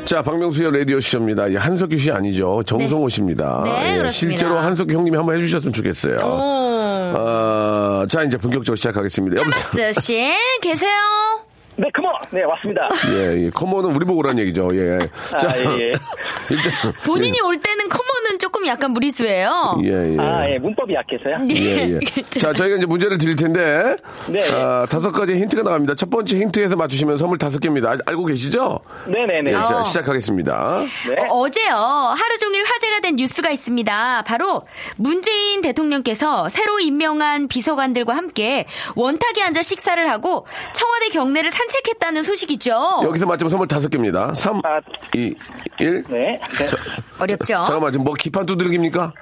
자, 0.05 0.22
박명수의 0.22 0.70
라디오 0.79 1.01
쇼입니다. 1.01 1.48
이 1.48 1.57
한석규 1.57 1.98
씨 1.98 2.12
아니죠. 2.12 2.62
정성호 2.64 3.09
씨입니다. 3.11 3.62
네, 3.64 3.70
예, 3.94 3.96
그렇습니다. 3.98 4.11
실제로 4.38 4.59
한석규 4.59 4.94
형님이 4.94 5.16
한번 5.16 5.37
해주셨으면 5.37 5.72
좋겠어요. 5.72 6.16
오. 6.24 7.14
아, 7.14 8.07
자, 8.09 8.22
이제 8.22 8.38
본격적으로 8.38 8.77
시작하겠습니다. 8.77 9.42
여보세요? 9.42 9.83
하마스 9.83 10.01
씨 10.01 10.33
계세요? 10.62 10.92
네, 11.80 11.88
컴온! 11.94 12.12
네, 12.32 12.42
왔습니다. 12.42 12.88
예, 13.12 13.44
예. 13.44 13.50
커먼은 13.50 13.94
우리 13.94 14.04
보고 14.04 14.18
오란 14.18 14.36
얘기죠. 14.40 14.68
예. 14.74 14.98
자, 15.38 15.48
아, 15.48 15.56
예, 15.56 15.80
예. 15.80 15.92
일단. 16.50 16.92
본인이 17.06 17.40
올 17.40 17.56
때는 17.56 17.88
조금 18.59 18.66
약간 18.66 18.90
무리수예요. 18.90 19.81
예, 19.85 20.14
예. 20.14 20.16
아, 20.18 20.51
예, 20.51 20.59
문법이 20.59 20.92
약해서요. 20.92 21.37
예, 21.55 21.94
예. 21.94 22.01
자, 22.40 22.53
저희가 22.53 22.77
이제 22.77 22.87
문제를 22.87 23.16
드릴 23.16 23.37
텐데, 23.37 23.97
네. 24.29 24.51
아, 24.53 24.85
다섯 24.90 25.12
가지 25.12 25.35
힌트가 25.35 25.62
나갑니다. 25.62 25.94
첫 25.94 26.11
번째 26.11 26.37
힌트에서 26.38 26.75
맞추시면 26.75 27.18
선물 27.18 27.38
다섯 27.38 27.61
개입니다. 27.61 27.90
아, 27.90 27.99
알고 28.07 28.25
계시죠? 28.25 28.81
네네네. 29.07 29.51
예, 29.51 29.55
자, 29.55 29.79
어. 29.79 29.83
시작하겠습니다. 29.85 30.83
네. 31.09 31.29
어, 31.31 31.49
제요 31.49 31.75
하루 31.77 32.38
종일 32.38 32.64
화제가 32.64 33.01
된 33.01 33.14
뉴스가 33.16 33.51
있습니다. 33.51 34.25
바로 34.27 34.62
문재인 34.97 35.62
대통령께서 35.62 36.49
새로 36.49 36.81
임명한 36.81 37.47
비서관들과 37.47 38.16
함께 38.16 38.66
원탁에 38.97 39.40
앉아 39.42 39.62
식사를 39.62 40.09
하고 40.11 40.47
청와대 40.75 41.11
경내를 41.11 41.51
산책했다는 41.53 42.25
소식이죠. 42.25 43.03
여기서 43.05 43.27
맞추면 43.27 43.51
선물 43.51 43.68
다섯 43.68 43.88
개입니다. 43.88 44.35
3, 44.35 44.57
아. 44.64 44.81
2, 45.14 45.35
1. 45.81 46.05
네. 46.09 46.40
네. 46.59 46.66
어렵죠? 47.21 47.55
잠깐만, 47.64 47.92
지금 47.92 48.05
뭐 48.05 48.14
기판 48.14 48.47
두드리기입니까? 48.48 49.12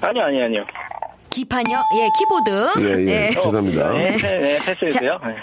아니요, 0.00 0.24
아니요, 0.24 0.44
아니요. 0.44 0.64
기판이요? 1.30 1.82
예, 1.96 2.08
키보드. 2.18 2.72
예, 2.80 2.90
예. 2.90 2.96
네. 3.04 3.30
죄송합니다. 3.30 3.90
네, 3.92 4.16
네, 4.16 4.38
네, 4.38 4.58
패스해주세요. 4.58 5.18
네. 5.24 5.34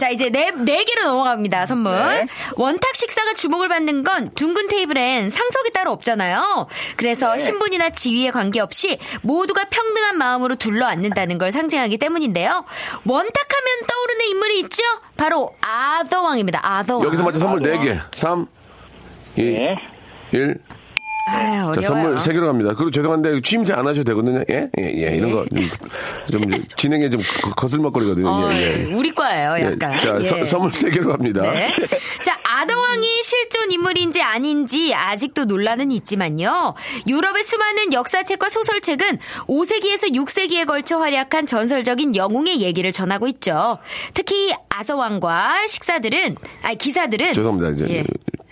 자, 0.00 0.08
이제 0.08 0.30
네, 0.30 0.50
네 0.50 0.82
개로 0.84 1.04
넘어갑니다, 1.04 1.66
선물. 1.66 1.92
네. 1.92 2.26
원탁 2.56 2.96
식사가 2.96 3.34
주목을 3.34 3.68
받는 3.68 4.02
건 4.02 4.30
둥근 4.34 4.66
테이블엔 4.66 5.30
상석이 5.30 5.70
따로 5.72 5.92
없잖아요. 5.92 6.66
그래서 6.96 7.32
네. 7.32 7.38
신분이나 7.38 7.90
지위에 7.90 8.30
관계없이 8.30 8.98
모두가 9.22 9.66
평등한 9.70 10.16
마음으로 10.16 10.56
둘러 10.56 10.86
앉는다는 10.86 11.38
걸 11.38 11.52
상징하기 11.52 11.98
때문인데요. 11.98 12.64
원탁 13.04 13.48
하면 13.48 13.86
떠오르는 13.86 14.24
인물이 14.30 14.58
있죠? 14.60 14.82
바로 15.16 15.54
아더왕입니다, 15.60 16.60
아더왕. 16.62 17.04
여기서 17.04 17.22
맞춰 17.22 17.38
선물 17.38 17.58
아, 17.58 17.70
네 17.70 17.78
개. 17.78 18.00
3, 18.12 18.46
2, 19.36 19.42
네. 19.42 19.76
1. 20.32 20.58
자, 21.30 21.68
어려워요. 21.68 21.82
선물 21.82 22.18
세 22.18 22.32
개로 22.32 22.46
갑니다. 22.46 22.74
그리고 22.74 22.90
죄송한데 22.90 23.40
취임새 23.40 23.72
안 23.72 23.86
하셔도 23.86 24.04
되거든요. 24.04 24.42
예? 24.50 24.68
예, 24.78 24.84
예. 24.84 25.16
이런 25.16 25.32
거. 25.32 25.44
좀 26.30 26.42
진행에 26.76 27.10
좀 27.10 27.22
거- 27.42 27.50
거슬먹거리거든요. 27.54 28.28
어, 28.28 28.52
예, 28.52 28.56
예. 28.88 28.94
우리 28.94 29.14
과예요, 29.14 29.54
예, 29.58 29.72
약간. 29.72 30.00
자, 30.00 30.16
예. 30.20 30.24
서- 30.24 30.44
선물 30.44 30.70
세 30.70 30.90
개로 30.90 31.10
갑니다. 31.10 31.42
네. 31.42 31.74
자, 32.24 32.38
아더왕이 32.44 33.06
실존 33.22 33.70
인물인지 33.70 34.20
아닌지 34.22 34.92
아직도 34.94 35.44
논란은 35.44 35.90
있지만요. 35.92 36.74
유럽의 37.06 37.44
수많은 37.44 37.92
역사책과 37.92 38.48
소설책은 38.48 39.18
5세기에서 39.46 40.12
6세기에 40.14 40.66
걸쳐 40.66 40.98
활약한 40.98 41.46
전설적인 41.46 42.14
영웅의 42.16 42.60
얘기를 42.60 42.92
전하고 42.92 43.26
있죠. 43.28 43.78
특히 44.14 44.52
아더왕과 44.68 45.66
식사들은, 45.68 46.36
아니, 46.62 46.78
기사들은. 46.78 47.32
죄송합니다. 47.32 47.84
이제 47.84 47.94
예. 47.98 48.04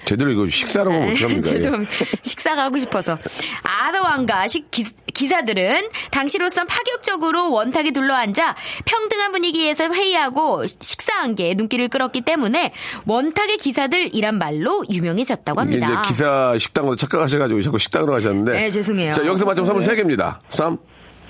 제대로 0.09 0.31
이거 0.31 0.47
식사로 0.47 0.91
하면 0.91 1.11
어떡합니까? 1.11 1.37
예. 1.37 1.53
죄송합니다. 1.53 1.93
식사가 2.23 2.63
하고 2.63 2.79
싶어서. 2.79 3.19
아더왕과 3.63 4.49
식, 4.49 4.71
기, 4.71 4.87
기사들은 5.13 5.83
당시로선 6.11 6.67
파격적으로 6.67 7.53
원탁에 7.53 7.91
둘러앉아 7.91 8.57
평등한 8.87 9.33
분위기에서 9.33 9.93
회의하고 9.93 10.67
식사한 10.67 11.35
게 11.35 11.53
눈길을 11.55 11.89
끌었기 11.89 12.23
때문에 12.23 12.73
원탁의 13.05 13.59
기사들이란 13.59 14.39
말로 14.39 14.83
유명해졌다고 14.91 15.61
합니다. 15.61 15.87
이제 15.87 16.09
기사 16.09 16.57
식당으로 16.57 16.97
착각하셔가지고 16.97 17.61
자꾸 17.61 17.77
식당으로 17.77 18.15
가셨는데. 18.15 18.53
네, 18.53 18.71
죄송해요. 18.71 19.13
자, 19.13 19.27
여기서 19.27 19.45
맞추면 19.45 19.67
선물 19.67 19.83
세 19.83 19.95
개입니다. 19.95 20.41
3. 20.49 20.79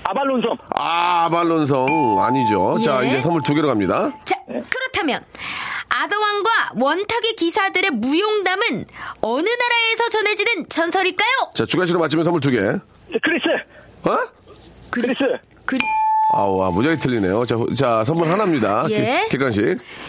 아발론섬. 0.05 0.57
아, 0.77 1.27
발론성 1.29 1.85
아니죠. 2.21 2.79
자, 2.83 3.03
예. 3.03 3.09
이제 3.09 3.21
선물 3.21 3.41
두 3.43 3.53
개로 3.53 3.67
갑니다. 3.67 4.09
자, 4.23 4.35
그렇다면 4.47 5.21
아더왕과 5.89 6.49
원탁의 6.79 7.35
기사들의 7.35 7.91
무용담은 7.91 8.85
어느 9.21 9.49
나라에서 9.49 10.09
전해지는 10.11 10.69
전설일까요? 10.69 11.51
자, 11.55 11.65
주간식으로 11.65 11.99
맞추면 11.99 12.23
선물 12.23 12.41
두 12.41 12.51
개. 12.51 12.57
그리스. 13.21 13.47
어? 14.03 14.17
그리스. 14.89 15.37
그리... 15.65 15.79
아우, 16.33 16.61
아, 16.61 16.69
무지하게 16.69 16.99
틀리네요. 16.99 17.43
자, 17.45 17.55
자 17.75 18.03
선물 18.05 18.27
하나입니다. 18.27 18.85
예. 18.91 19.25
기- 19.29 19.37
객관식. 19.37 19.63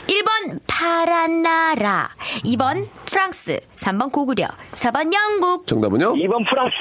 1번 0.06 0.60
파란 0.66 1.42
나라, 1.42 2.10
2번 2.44 2.86
프랑스, 3.06 3.58
3번 3.76 4.12
고구려, 4.12 4.46
4번 4.72 5.12
영국. 5.14 5.66
정답은요? 5.66 6.12
2번 6.14 6.46
프랑스. 6.48 6.74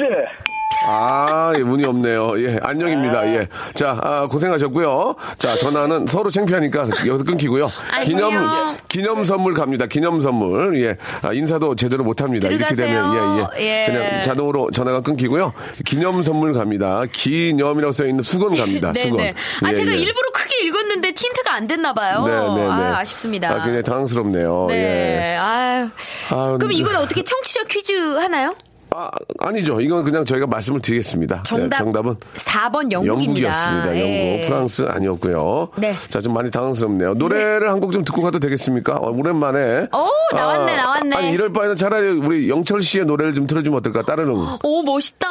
아, 0.92 1.54
예, 1.56 1.62
운이 1.62 1.86
없네요. 1.86 2.42
예, 2.44 2.60
안녕입니다. 2.64 3.28
예. 3.36 3.48
자, 3.76 4.00
아, 4.02 4.26
고생하셨고요. 4.26 5.16
자, 5.38 5.56
전화는 5.56 6.08
서로 6.08 6.32
창피하니까 6.32 6.88
여기서 7.06 7.24
끊기고요. 7.26 7.70
아이고요. 7.92 8.28
기념, 8.30 8.78
기념 8.88 9.24
선물 9.24 9.54
갑니다. 9.54 9.86
기념 9.86 10.20
선물. 10.20 10.82
예. 10.82 10.98
아, 11.22 11.32
인사도 11.32 11.76
제대로 11.76 12.04
못 12.04 12.22
합니다. 12.24 12.48
이렇게 12.48 12.74
되면. 12.74 13.48
예, 13.60 13.62
예. 13.62 13.84
예. 13.84 13.86
그냥 13.86 14.24
자동으로 14.24 14.72
전화가 14.72 15.02
끊기고요. 15.02 15.54
기념 15.86 16.24
선물 16.24 16.54
갑니다. 16.54 17.04
기념이라고 17.12 17.94
써있는 17.94 18.24
수건 18.24 18.56
갑니다. 18.56 18.92
수건. 18.98 19.18
네네. 19.18 19.34
아, 19.64 19.70
예, 19.70 19.76
제가 19.76 19.92
예. 19.92 19.96
일부러 19.96 20.32
크게 20.34 20.66
읽었는데 20.66 21.12
틴트가 21.12 21.54
안 21.54 21.68
됐나 21.68 21.94
봐요. 21.94 22.26
네, 22.26 22.32
네, 22.32 22.68
네. 22.68 22.72
아, 22.72 22.98
아쉽습니다. 22.98 23.52
아, 23.52 23.64
굉장히 23.64 23.84
당황스럽네요. 23.84 24.66
네. 24.70 25.34
예. 25.34 25.38
아유. 25.38 25.90
아, 26.32 26.58
그럼 26.58 26.70
네. 26.70 26.76
이건 26.76 26.96
어떻게 26.96 27.22
청취자 27.24 27.66
퀴즈 27.66 27.94
하나요? 28.18 28.56
아, 28.92 29.10
아니죠. 29.40 29.80
이건 29.82 30.04
그냥 30.04 30.26
저희가 30.26 30.48
말씀을 30.48 30.82
드리겠습니다. 30.82 31.44
정답. 31.44 31.70
네, 31.70 31.78
정답은 31.78 32.16
4번 32.36 32.92
영국입니다. 32.92 33.08
영국이었습니다. 33.08 33.96
예. 33.96 34.34
영국, 34.34 34.48
프랑스 34.48 34.82
아니었고요. 34.84 35.70
네. 35.78 35.94
자, 36.10 36.22
좀 36.22 36.34
많이 36.34 36.50
당황스럽네요. 36.50 37.14
노래를 37.14 37.70
한곡 37.70 37.92
좀 37.92 38.04
듣고 38.04 38.22
가도 38.22 38.40
되겠습니까? 38.40 38.96
어, 38.96 39.12
오랜만에. 39.12 39.88
오, 39.94 40.36
나왔네, 40.36 40.74
아, 40.74 40.84
나왔네. 40.84 41.16
아니, 41.16 41.32
이럴 41.32 41.54
바에는 41.54 41.76
차라리 41.76 42.10
우리 42.10 42.50
영철 42.50 42.82
씨의 42.82 43.06
노래를 43.06 43.34
좀 43.36 43.46
틀어주면 43.46 43.78
어떨까? 43.80 44.04
따르는. 44.04 44.34
오, 44.64 44.84
멋있다. 44.84 45.28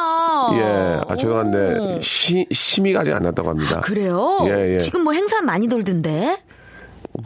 예. 0.53 1.01
아, 1.09 1.12
오. 1.12 1.16
죄송한데, 1.16 2.01
시, 2.01 2.47
심의가 2.53 3.01
아직 3.01 3.12
안 3.12 3.23
났다고 3.23 3.51
합니다. 3.51 3.81
그래요? 3.81 4.38
예, 4.44 4.75
예. 4.75 4.79
지금 4.79 5.03
뭐 5.03 5.12
행사 5.12 5.40
많이 5.40 5.68
돌던데? 5.68 6.37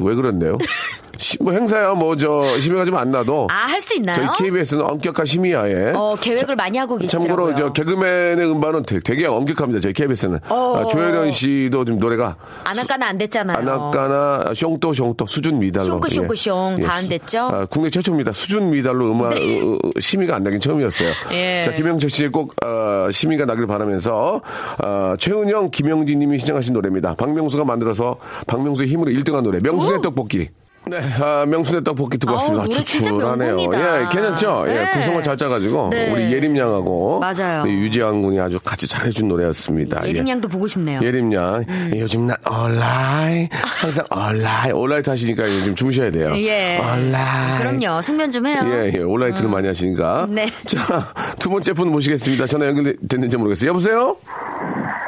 왜 0.01 0.15
그런데요? 0.15 0.57
시- 1.19 1.37
뭐 1.43 1.53
행사야, 1.53 1.93
뭐, 1.95 2.17
저, 2.17 2.43
심의가 2.61 2.85
좀 2.85 2.97
안 2.97 3.11
나도. 3.11 3.49
아, 3.51 3.67
할 3.71 3.81
수 3.81 3.97
있나요? 3.97 4.33
저희 4.37 4.51
KBS는 4.51 4.85
엄격한 4.85 5.25
심의하에. 5.27 5.93
어, 5.95 6.15
계획을 6.21 6.55
많이 6.57 6.79
하고 6.79 6.97
계시더라고요. 6.99 7.37
참고로 7.55 7.55
저 7.57 7.73
개그맨의 7.73 8.47
음반은 8.51 8.83
되- 8.85 9.01
되게 9.01 9.27
엄격합니다. 9.27 9.81
저희 9.81 9.93
KBS는. 9.93 10.39
어. 10.49 10.77
아, 10.77 10.87
조혜련 10.87 11.31
씨도 11.31 11.85
좀 11.85 11.99
노래가 11.99 12.37
아나까나 12.65 13.07
안 13.09 13.19
됐잖아요. 13.19 13.57
아나까나 13.59 14.53
숑또 14.55 14.93
숑또 14.95 15.27
수준 15.27 15.59
미달로 15.59 16.01
숑크숑크숑 16.01 16.83
다안 16.85 17.03
수- 17.03 17.09
됐죠? 17.09 17.39
아, 17.53 17.67
국내 17.67 17.91
최초입니다. 17.91 18.33
수준 18.33 18.71
미달로 18.71 19.11
음악 19.11 19.33
어, 19.33 19.37
어, 19.37 19.79
심의가 20.01 20.37
안 20.37 20.43
나긴 20.43 20.61
처음이었어요. 20.61 21.11
예. 21.33 21.63
자 21.65 21.73
김영철 21.73 22.11
씨의 22.11 22.31
꼭 22.31 22.55
어, 22.65 23.11
심의가 23.11 23.45
나길 23.45 23.67
바라면서 23.67 24.41
어, 24.85 25.15
최은영, 25.19 25.71
김영진님이 25.71 26.39
시청하신 26.41 26.75
노래입니다. 26.75 27.15
박명수가 27.15 27.65
만들어서 27.65 28.17
박명수의 28.47 28.89
힘으로 28.89 29.11
1등한 29.13 29.43
노래 29.43 29.59
명순의 29.63 30.03
떡볶이. 30.03 30.49
네, 30.85 30.99
아, 31.21 31.47
명순의 31.47 31.85
떡볶이 31.85 32.19
듣고 32.19 32.33
아우, 32.33 32.37
왔습니다. 32.39 32.65
노래 32.65 32.75
진짜 32.75 33.05
추출하네요. 33.05 33.57
명곡이다. 33.57 34.01
예, 34.01 34.07
괜찮죠? 34.11 34.65
예, 34.67 34.73
네. 34.75 34.91
구성을 34.91 35.23
잘 35.23 35.37
짜가지고 35.37 35.91
네. 35.91 36.11
우리 36.13 36.33
예림 36.33 36.57
양하고 36.57 37.21
맞아요. 37.21 37.63
우리 37.63 37.73
유지한 37.75 38.21
군이 38.23 38.41
아주 38.41 38.59
같이 38.59 38.89
잘해준 38.89 39.29
노래였습니다. 39.29 40.07
예림 40.09 40.27
예. 40.27 40.33
양도 40.33 40.49
보고 40.49 40.67
싶네요. 40.67 41.01
예림 41.01 41.33
양. 41.35 41.65
요즘 41.95 42.27
난 42.27 42.37
얼라이 42.45 43.49
항상 43.81 44.05
얼라이 44.11 44.73
올라이트 44.73 45.09
하시니까 45.09 45.49
요즘 45.49 45.75
주무셔야 45.77 46.11
돼요. 46.11 46.35
예. 46.37 46.79
얼라이. 46.79 47.59
그럼요. 47.61 48.03
숙면 48.03 48.33
좀 48.33 48.47
해요. 48.47 48.61
예, 48.65 48.91
예, 48.93 48.99
올라이트를 48.99 49.49
많이 49.49 49.69
하시니까. 49.69 50.27
네. 50.31 50.47
자, 50.67 51.13
두 51.39 51.49
번째 51.49 51.73
분 51.75 51.93
모시겠습니다. 51.93 52.47
전화 52.47 52.67
연결됐는지 52.67 53.37
모르겠어요. 53.37 53.71
여보세요? 53.71 54.17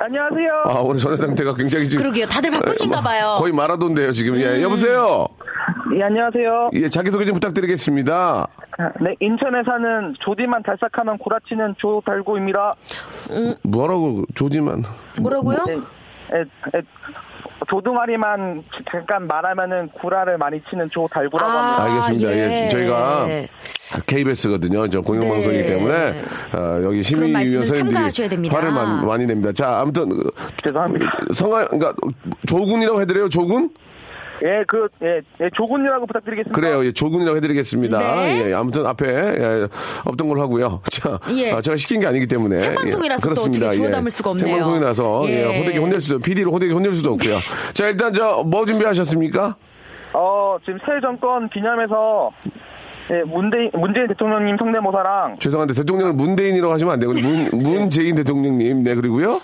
안녕하세요. 0.04 0.64
아, 0.66 0.80
오늘 0.80 1.00
전화 1.00 1.16
상태가 1.16 1.54
굉장히 1.54 1.88
지금. 1.88 2.02
그러게요. 2.02 2.26
다들 2.26 2.50
바쁘신가 2.50 2.98
어, 2.98 3.00
봐요. 3.00 3.36
거의 3.38 3.54
마라돈데요, 3.54 4.12
지금. 4.12 4.34
음. 4.34 4.40
예, 4.40 4.60
여보세요? 4.60 5.26
예, 5.96 6.02
안녕하세요. 6.02 6.70
예, 6.74 6.90
자기소개 6.90 7.24
좀 7.24 7.32
부탁드리겠습니다. 7.32 8.46
네, 9.00 9.14
인천에 9.20 9.62
사는 9.64 10.14
조디만 10.20 10.62
달싹하면 10.62 11.16
구라치는 11.16 11.76
조달구입니다. 11.78 12.74
뭐라고, 13.62 14.24
조지만. 14.34 14.84
뭐라고요? 15.22 15.64
네, 15.68 15.72
에, 15.72 16.40
에, 16.40 16.82
조둥아리만 17.68 18.64
잠깐 18.90 19.26
말하면은 19.26 19.88
구라를 19.88 20.38
많이 20.38 20.60
치는 20.68 20.88
조달구라고 20.90 21.50
아, 21.50 21.56
합니다. 21.56 21.84
알겠습니다. 21.84 22.30
예. 22.32 22.64
예. 22.64 22.68
저희가 22.68 23.26
KBS거든요. 24.06 24.88
저 24.88 25.00
공영방송이기 25.00 25.62
네. 25.62 25.66
때문에 25.66 26.14
어, 26.52 26.82
여기 26.84 27.02
삼가하셔야 27.02 27.62
선생님들이. 27.62 28.48
화를 28.48 28.72
많이, 28.72 29.06
많이 29.06 29.26
냅니다. 29.26 29.52
자, 29.52 29.78
아무튼 29.80 30.08
그, 30.08 30.30
죄송합니다. 30.62 31.06
성화 31.32 31.66
그러니까 31.68 31.94
조군이라고 32.46 33.00
해드려요. 33.02 33.28
조군? 33.28 33.70
예, 34.42 34.64
그, 34.66 34.88
예, 35.02 35.20
예, 35.40 35.50
조군이라고 35.54 36.06
부탁드리겠습니다. 36.06 36.60
그래요. 36.60 36.84
예, 36.84 36.92
조군이라고 36.92 37.36
해드리겠습니다. 37.36 37.98
네. 37.98 38.48
예, 38.48 38.52
아무튼 38.54 38.84
앞에 38.86 39.06
예, 39.06 39.68
없던 40.04 40.28
걸로 40.28 40.40
하고요. 40.42 40.80
자, 40.90 41.18
예. 41.36 41.52
아, 41.52 41.60
제가 41.60 41.76
시킨 41.76 42.00
게 42.00 42.06
아니기 42.06 42.26
때문에 42.26 42.56
생방송이라서 42.58 43.20
또 43.22 43.28
그렇습니다. 43.28 43.66
어떻게 43.66 43.76
주워 43.78 43.90
담을 43.90 44.10
수가 44.10 44.30
없네요. 44.30 44.46
생방송이라서 44.46 45.22
예. 45.28 45.30
예. 45.52 45.58
호되게 45.60 45.78
혼낼 45.78 46.00
수도 46.00 46.18
PD로 46.18 46.50
호되게 46.52 46.72
혼낼 46.72 46.94
수도 46.94 47.12
없고요. 47.12 47.38
자, 47.74 47.88
일단 47.88 48.12
저 48.12 48.42
뭐 48.44 48.64
준비하셨습니까? 48.64 49.56
어, 50.12 50.56
지금 50.64 50.78
새 50.80 51.00
정권 51.00 51.48
기념해서, 51.48 52.30
예, 53.10 53.22
문재인, 53.22 53.70
문재인 53.74 54.06
대통령님 54.08 54.56
성대모사랑, 54.56 55.36
죄송한데 55.38 55.74
대통령을 55.74 56.14
문대인이라고 56.14 56.72
하시면 56.72 56.94
안 56.94 56.98
되고 56.98 57.12
문 57.12 57.50
문재인 57.62 58.14
대통령님 58.16 58.82
네 58.82 58.94
그리고요. 58.94 59.40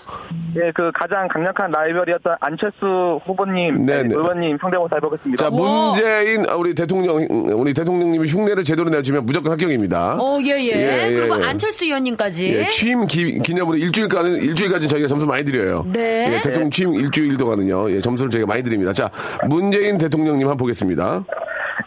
예, 0.55 0.71
그 0.73 0.91
가장 0.93 1.27
강력한 1.27 1.71
라이벌이었던 1.71 2.37
안철수 2.39 3.19
후보님, 3.25 3.85
네, 3.85 4.03
네, 4.03 4.09
네. 4.09 4.15
의원님 4.15 4.57
성대모사 4.59 4.95
해보겠습니다. 4.97 5.43
자, 5.43 5.49
문재인 5.49 6.49
아, 6.49 6.55
우리 6.55 6.73
대통령 6.73 7.27
우리 7.53 7.73
대통령님이 7.73 8.27
흉내를 8.27 8.63
제대로 8.63 8.89
내주면 8.89 9.25
무조건 9.25 9.51
합격입니다. 9.51 10.17
어, 10.19 10.39
예, 10.43 10.49
예. 10.59 11.09
예, 11.09 11.13
그리고 11.13 11.39
예. 11.39 11.45
안철수 11.45 11.85
의원님까지. 11.85 12.53
예, 12.53 12.63
취임 12.69 13.05
기, 13.05 13.39
기념으로 13.39 13.77
일주일간 13.77 14.25
일주일까지 14.33 14.87
저희가 14.87 15.07
점수 15.07 15.25
많이 15.25 15.45
드려요. 15.45 15.85
네. 15.91 16.33
예, 16.33 16.41
대통령 16.41 16.71
취임 16.71 16.95
일주일 16.95 17.37
동안은요. 17.37 17.91
예, 17.91 18.01
점수를 18.01 18.31
저희가 18.31 18.47
많이 18.47 18.63
드립니다. 18.63 18.91
자, 18.91 19.09
문재인 19.47 19.97
대통령님 19.97 20.47
한번 20.47 20.57
보겠습니다. 20.57 21.23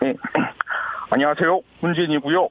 예. 0.05 0.15
안녕하세요. 1.19 1.61
문재인이고요. 1.79 2.49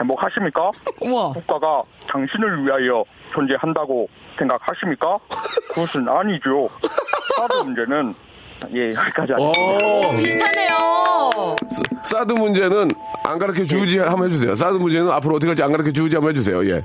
행복하십니까? 0.00 0.70
우와. 1.00 1.30
국가가 1.30 1.82
당신을 2.08 2.64
위하여 2.64 3.04
존재한다고 3.32 4.08
생각하십니까? 4.38 5.18
그것은 5.70 6.08
아니죠. 6.08 6.68
사드 7.36 7.64
문제는 7.64 8.14
예 8.72 8.94
여기까지 8.94 9.32
오, 9.32 9.48
하겠습니다. 9.48 10.16
비슷하네요. 10.16 10.70
사- 12.04 12.18
사드 12.18 12.34
문제는 12.34 12.88
안 13.24 13.36
가르쳐 13.40 13.64
주지 13.64 13.98
한번 13.98 14.26
해주세요. 14.26 14.54
사드 14.54 14.74
문제는 14.76 15.10
앞으로 15.10 15.34
어떻게 15.34 15.48
할지 15.48 15.64
안 15.64 15.72
가르쳐 15.72 15.90
주지 15.90 16.14
한번 16.14 16.30
해주세요. 16.30 16.64
예. 16.70 16.84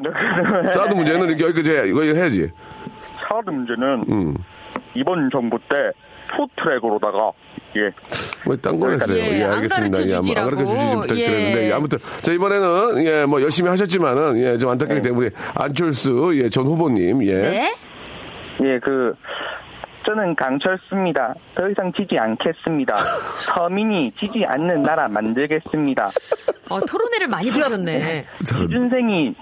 사드 0.72 0.94
문제는 0.94 1.28
이렇게 1.28 1.44
여기까지 1.44 1.90
이거 1.90 2.00
해야지. 2.04 2.50
사드 3.28 3.50
문제는 3.50 4.04
음. 4.08 4.34
이번 4.94 5.28
정부 5.30 5.58
때 5.68 5.76
포트랙으로다가 6.36 7.32
예 7.76 7.90
뭐딴 8.44 8.80
걸 8.80 8.92
했어요. 8.94 9.18
예, 9.18 9.40
예, 9.40 9.44
안 9.44 9.52
알겠습니다. 9.54 9.98
예, 9.98 10.06
가르쳐 10.08 10.32
안 10.40 10.44
가르쳐 10.44 10.64
주지. 10.66 10.96
부탁드렸는데 10.96 11.62
예. 11.64 11.68
예, 11.68 11.72
아무튼 11.72 11.98
자 12.22 12.32
이번에는 12.32 13.04
예, 13.06 13.26
뭐 13.26 13.42
열심히 13.42 13.68
하셨지만은 13.70 14.38
예, 14.38 14.58
좀 14.58 14.70
안타깝기 14.70 15.02
때문에 15.02 15.30
안철수 15.54 16.32
예, 16.34 16.48
전 16.48 16.66
후보님 16.66 17.24
예. 17.26 17.40
네. 17.40 17.74
예, 18.64 18.78
그, 18.80 19.14
저는 20.04 20.34
강철수입니다. 20.34 21.34
더 21.54 21.68
이상 21.70 21.92
지지 21.92 22.18
않겠습니다. 22.18 22.96
서민이 23.54 24.12
지지 24.18 24.44
않는 24.44 24.82
나라 24.82 25.06
만들겠습니다. 25.06 26.10
어, 26.70 26.80
토론회를 26.80 27.28
많이 27.28 27.52
보셨네. 27.52 28.24
취준생이 28.44 29.34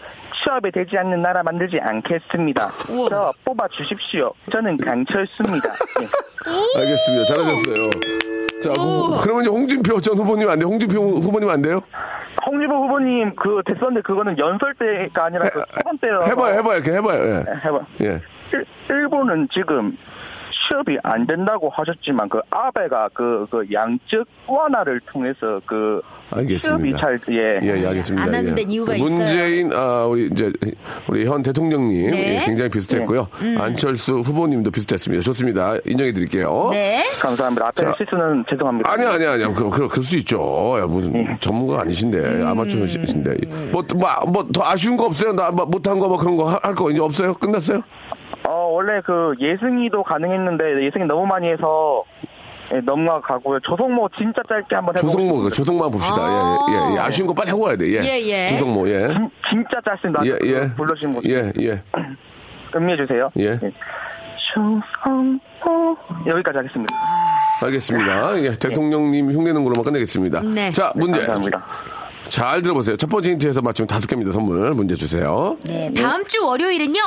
취업에 0.42 0.70
되지 0.70 0.96
않는 0.98 1.22
나라 1.22 1.42
만들지 1.42 1.78
않겠습니다. 1.80 2.70
우와. 2.90 3.08
저 3.08 3.32
뽑아 3.44 3.68
주십시오. 3.68 4.32
저는 4.52 4.76
강철수입니다. 4.78 5.68
예. 6.02 6.80
알겠습니다. 6.80 7.34
잘하셨어요. 7.34 7.90
자, 8.62 8.70
후- 8.80 9.20
그러면 9.22 9.42
이제 9.42 9.50
홍준표 9.50 10.00
전 10.00 10.16
후보님 10.18 10.48
안 10.48 10.58
돼요? 10.58 10.68
홍준표 10.68 11.00
후보님 11.20 11.48
안 11.48 11.62
돼요? 11.62 11.80
홍지보 12.46 12.74
후보님 12.84 13.34
그 13.34 13.60
됐었는데 13.66 14.02
그거는 14.02 14.38
연설 14.38 14.74
때가 14.74 15.26
아니라 15.26 15.48
그 15.50 15.62
초반 15.76 15.98
때라 15.98 16.24
해봐요, 16.26 16.54
해봐요, 16.58 16.74
이렇게 16.78 16.92
해봐요. 16.92 17.24
예. 17.24 17.44
해봐. 17.64 17.80
예. 18.02 18.20
일, 18.52 18.64
일본은 18.88 19.48
지금 19.52 19.96
취업이 20.66 20.98
안 21.02 21.26
된다고 21.26 21.70
하셨지만 21.70 22.28
그 22.28 22.40
아베가 22.50 23.08
그, 23.12 23.46
그 23.50 23.64
양적 23.72 24.26
완화를 24.46 25.00
통해서 25.06 25.60
그 25.66 26.00
알겠습니다. 26.30 26.98
취업이 26.98 27.20
잘 27.26 27.34
예. 27.36 27.60
예, 27.62 27.82
예, 27.82 27.86
알겠습니다. 27.86 28.24
안 28.24 28.34
하는 28.34 28.58
예. 28.58 28.62
이유가 28.62 28.96
있어요. 28.96 29.08
문재인, 29.08 29.72
아, 29.72 30.06
우리 30.06 30.26
이제, 30.26 30.52
우리 31.08 31.24
현 31.24 31.42
대통령님, 31.42 32.10
네. 32.10 32.36
예, 32.36 32.44
굉장히 32.44 32.70
비슷했고요. 32.70 33.28
안철수 33.58 34.18
후보님도 34.20 34.70
비슷했습니다. 34.70 35.22
좋습니다. 35.22 35.76
인정해 35.84 36.12
드릴게요. 36.12 36.70
네. 36.72 37.04
감사합니다. 37.20 37.68
앞에 37.68 37.84
자. 37.84 37.94
실수는 37.96 38.44
죄송합니다. 38.48 38.90
아니, 38.90 39.04
아니, 39.04 39.24
아니. 39.24 39.44
그, 39.54 39.70
그, 39.70 39.88
그럴 39.88 40.02
수 40.02 40.16
있죠. 40.16 40.76
야, 40.80 40.86
무슨 40.86 41.14
예. 41.14 41.36
전문가 41.38 41.82
아니신데, 41.82 42.18
음. 42.18 42.46
아마추어신데. 42.46 43.36
뭐, 43.70 43.84
뭐, 43.94 44.08
뭐, 44.26 44.48
더 44.52 44.62
아쉬운 44.64 44.96
거 44.96 45.04
없어요? 45.06 45.32
나, 45.32 45.50
뭐, 45.50 45.64
못한 45.66 45.98
거, 45.98 46.08
뭐 46.08 46.16
그런 46.16 46.36
거할거 46.36 46.90
이제 46.90 47.00
없어요? 47.00 47.34
끝났어요? 47.34 47.82
어 48.76 48.86
원래 48.86 49.00
그 49.04 49.34
예승이도 49.40 50.02
가능했는데 50.02 50.84
예승이 50.84 51.04
너무 51.06 51.26
많이 51.26 51.48
해서 51.48 52.04
예, 52.74 52.80
넘어가고요. 52.80 53.60
조성모 53.60 54.08
진짜 54.18 54.42
짧게 54.48 54.74
한번 54.74 54.96
해보고 54.96 55.12
조성모, 55.12 55.42
그 55.42 55.50
조성모만 55.50 55.90
봅시다. 55.90 56.16
아. 56.18 56.66
예, 56.68 56.74
예, 56.74 56.96
예. 56.96 56.98
아쉬운 56.98 57.28
거 57.28 57.32
빨리 57.32 57.50
하고 57.50 57.62
와야 57.62 57.76
돼. 57.76 57.86
예. 57.92 58.00
예, 58.02 58.20
예. 58.26 58.46
조성모, 58.48 58.88
예. 58.88 59.06
진, 59.08 59.30
진짜 59.48 59.80
짧습니다. 59.84 60.26
예, 60.26 60.36
예. 60.42 60.74
불러주신 60.74 61.14
분 61.14 61.22
예, 61.26 61.52
예. 61.60 61.82
음미해 62.74 62.96
주세요. 62.96 63.30
예. 63.38 63.58
조성모 64.52 65.96
여기까지 66.26 66.58
하겠습니다. 66.58 66.94
알겠습니다. 67.62 68.38
예, 68.42 68.54
대통령님 68.54 69.30
흉내는 69.30 69.62
걸로만 69.62 69.84
끝내겠습니다. 69.84 70.42
네. 70.42 70.72
자, 70.72 70.92
문제. 70.96 71.20
감사합니다. 71.20 71.64
잘 72.28 72.62
들어보세요. 72.62 72.96
첫 72.96 73.08
번째 73.08 73.30
힌트에서 73.30 73.62
맞추면 73.62 73.86
다섯 73.86 74.06
개입니다. 74.06 74.32
선물. 74.32 74.74
문제 74.74 74.94
주세요. 74.94 75.56
네. 75.64 75.92
다음 75.94 76.24
주 76.26 76.44
월요일은요. 76.44 77.00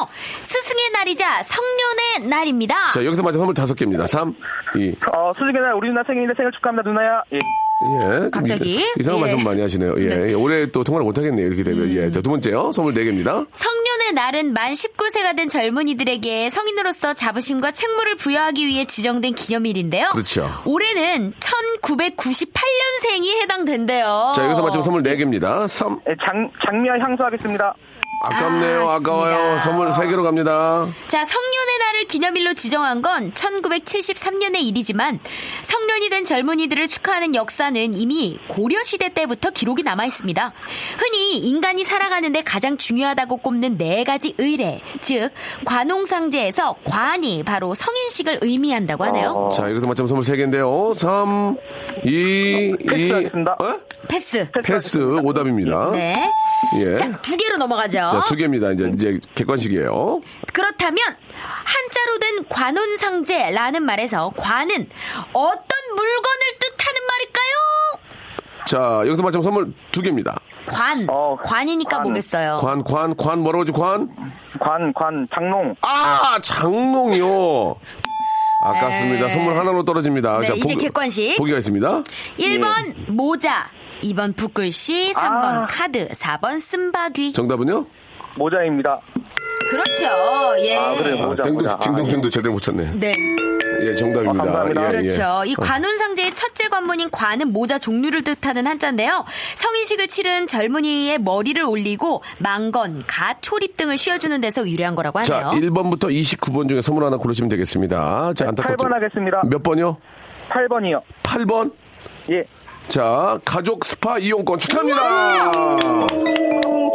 스승의 0.44 0.90
날이자 0.92 1.44
성년의 1.44 2.30
날입니다. 2.30 2.92
자, 2.94 3.06
여기서 3.06 3.22
맞춘 3.24 3.40
선물 3.40 3.54
다섯 3.54 3.74
개입니다. 3.76 4.08
3, 4.08 4.36
2, 4.76 4.96
어 5.14 5.32
수직의 5.34 5.62
날 5.62 5.74
우리 5.74 5.90
누나 5.90 6.04
생일인데 6.06 6.34
생일 6.36 6.52
축하합니다 6.52 6.90
누나야. 6.90 7.24
예. 7.34 7.40
예. 7.82 8.30
갑자기? 8.30 8.84
이상한 9.00 9.20
예. 9.20 9.26
말씀 9.26 9.44
많이 9.44 9.62
하시네요. 9.62 9.96
예. 10.00 10.30
예. 10.30 10.34
올해 10.34 10.70
또 10.72 10.84
통화를 10.84 11.06
못하겠네요. 11.06 11.48
이렇게 11.48 11.64
되면. 11.64 11.90
예. 11.92 12.12
자, 12.12 12.22
두 12.22 12.30
번째요. 12.30 12.72
선물 12.74 12.94
네 12.94 13.06
개입니다. 13.06 13.46
성년의 13.54 14.14
날은 14.14 14.54
만 14.54 14.74
19세가 14.74 15.36
된 15.36 15.48
젊은이들에게 15.48 16.50
성인으로서 16.50 17.14
자부심과 17.14 17.72
책무를 17.72 18.16
부여하기 18.16 18.66
위해 18.68 18.86
지정된 18.86 19.36
기념일인데요. 19.36 20.10
그렇죠. 20.12 20.48
올해는 20.66 21.34
1998년생이 21.40 23.42
해당된대요. 23.42 24.34
자, 24.36 24.46
여기서 24.46 24.62
맞추면 24.62 24.84
선물 24.84 25.04
네 25.04 25.16
개입니다. 25.16 25.68
3, 25.68 26.00
예, 26.10 26.16
장 26.26 26.52
장미와 26.66 27.00
향수 27.00 27.24
하겠습니다. 27.24 27.74
아깝네요. 28.22 28.90
아, 28.90 28.96
아, 28.96 29.00
까워요. 29.00 29.60
선물 29.60 29.94
세 29.94 30.06
개로 30.08 30.24
갑니다. 30.24 30.86
자, 31.08 31.24
성년의 31.24 31.78
날을 31.80 32.06
기념일로 32.06 32.54
지정한 32.54 33.02
건 33.02 33.32
1973년의 33.32 34.58
일이지만 34.64 35.20
성년이 35.64 36.10
된 36.10 36.26
젊은이들을 36.26 36.88
축하하는 36.88 37.34
역사는 37.36 37.94
이미 37.94 38.38
고려시대 38.50 39.14
때부터 39.14 39.52
기록이 39.52 39.84
남아 39.84 40.06
있습니다. 40.06 40.54
흔히 40.98 41.38
인간이 41.38 41.86
살아가는데 41.86 42.44
가장 42.44 42.78
중요하다고 42.78 43.38
꼽는 43.38 43.78
네 43.78 44.04
가지 44.04 44.36
의례, 44.38 44.82
즉 45.02 45.30
관홍상제에서 45.66 46.76
관이 46.84 47.44
바로 47.44 47.74
성인식을 47.74 48.40
의미한다고 48.42 49.06
하네요. 49.06 49.50
자, 49.56 49.70
여기서 49.70 49.88
맞추면 49.88 50.08
선물 50.08 50.26
세 50.26 50.36
개인데요. 50.36 50.94
3, 50.96 51.56
2, 52.04 52.76
2. 52.82 52.86
패스하겠습니다. 52.86 53.56
어? 53.60 53.76
패스. 54.08 54.48
패스 54.64 54.98
오답입니다. 54.98 55.92
네. 55.92 56.14
예. 56.80 56.96
자, 56.96 57.12
두 57.22 57.38
개로 57.38 57.58
넘어가죠. 57.58 58.09
자, 58.12 58.24
두 58.26 58.36
개입니다. 58.36 58.72
이제, 58.72 58.92
이제 58.94 59.20
객관식이에요. 59.36 60.22
그렇다면 60.54 60.98
한자로 61.34 62.20
된 62.20 62.46
관혼상제라는 62.50 63.84
말에서 63.84 64.32
관은 64.38 64.90
어떤 65.34 65.70
물건을 65.96 66.40
뜻하는 66.60 67.02
말일까요? 67.08 68.66
자, 68.66 69.08
여기서 69.08 69.24
맞추면 69.24 69.44
선물 69.44 69.74
두 69.92 70.02
개입니다. 70.02 70.40
관. 70.66 71.06
어, 71.10 71.36
관이니까 71.44 71.98
관. 71.98 72.04
뭐겠어요. 72.04 72.60
관, 72.62 72.84
관, 72.84 73.16
관, 73.16 73.40
뭐라고 73.40 73.62
하지, 73.62 73.72
관? 73.72 74.10
관, 74.60 74.94
관, 74.94 75.28
장롱. 75.34 75.76
아, 75.82 76.38
장롱이요. 76.44 77.76
아깝습니다. 78.62 79.28
네. 79.28 79.34
선물 79.34 79.58
하나로 79.58 79.84
떨어집니다. 79.84 80.42
네, 80.42 80.50
이제 80.58 80.76
객관식. 80.76 81.38
보기가 81.38 81.58
있습니다. 81.60 82.04
1번 82.38 82.94
모자, 83.12 83.70
2번 84.04 84.36
붓글씨, 84.36 85.14
3번 85.16 85.44
아. 85.64 85.68
카드, 85.70 86.10
4번 86.10 86.60
쓴바귀. 86.60 87.32
정답은요? 87.34 87.86
모자입니다. 88.36 89.00
그렇죠. 89.70 90.06
예. 90.60 90.78
아, 90.78 90.96
그래요. 90.96 91.24
아, 91.24 91.28
모자, 91.28 91.44
땡도, 91.44 91.60
모자. 91.60 91.74
아, 91.74 91.80
딩동댕도 91.80 92.30
제대로 92.30 92.54
못 92.54 92.60
쳤네. 92.62 92.92
네. 92.96 93.12
예, 93.82 93.96
정답입니다. 93.96 94.44
아, 94.44 94.46
감사합니다. 94.46 94.82
예, 94.82 94.86
예. 94.86 94.90
그렇죠. 94.90 95.44
이 95.46 95.56
관혼상제의 95.56 96.34
첫째 96.34 96.68
관문인 96.70 97.10
관은 97.12 97.54
모자 97.54 97.78
종류를 97.78 98.24
뜻하는 98.24 98.66
한자인데요. 98.68 99.26
성인식을 99.56 100.08
치른 100.08 100.48
젊은이의 100.48 101.20
머리를 101.20 101.64
올리고 101.64 102.24
망건, 102.40 103.04
가, 103.08 103.36
초립 103.42 103.78
등을 103.78 103.98
씌워주는 103.98 104.42
데서 104.42 104.68
유래한 104.68 104.96
거라고 104.96 105.22
자, 105.24 105.50
하네요. 105.50 105.70
1번부터 105.70 106.06
29번 106.10 106.68
중에 106.68 106.82
선물 106.82 107.06
하나 107.06 107.18
고르시면 107.18 107.50
되겠습니다. 107.50 108.34
자, 108.36 108.48
안타깝죠. 108.50 108.76
8번 108.86 108.92
하겠습니다. 108.92 109.42
몇 109.46 109.62
번이요? 109.64 109.98
8번이요. 110.50 111.02
8번. 111.24 111.72
예. 112.32 112.44
자, 112.88 113.40
가족 113.46 113.86
스파 113.86 114.18
이용권 114.18 114.60
축하합니다. 114.60 115.52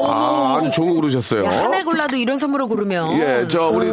아, 0.07 0.59
아주 0.59 0.71
좋은 0.71 0.89
거 0.89 0.95
고르셨어요. 0.97 1.45
야, 1.45 1.51
하나 1.51 1.83
골라도 1.83 2.17
이런 2.17 2.39
선물을 2.39 2.67
고르면. 2.67 3.19
예, 3.19 3.47
저 3.49 3.69
우리 3.69 3.91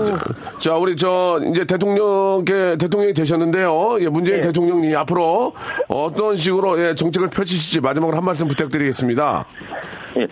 자, 0.59 0.75
우리 0.75 0.95
저 0.95 1.39
이제 1.51 1.65
대통령께 1.65 2.77
대통령이 2.77 3.13
되셨는데요. 3.13 3.97
예, 4.01 4.09
문재인 4.09 4.41
네. 4.41 4.47
대통령이 4.47 4.95
앞으로 4.95 5.53
어떤 5.87 6.35
식으로 6.35 6.79
예, 6.81 6.95
정책을 6.95 7.29
펼치실지 7.29 7.81
마지막으로 7.81 8.17
한 8.17 8.23
말씀 8.23 8.47
부탁드리겠습니다. 8.47 9.45
예. 10.17 10.27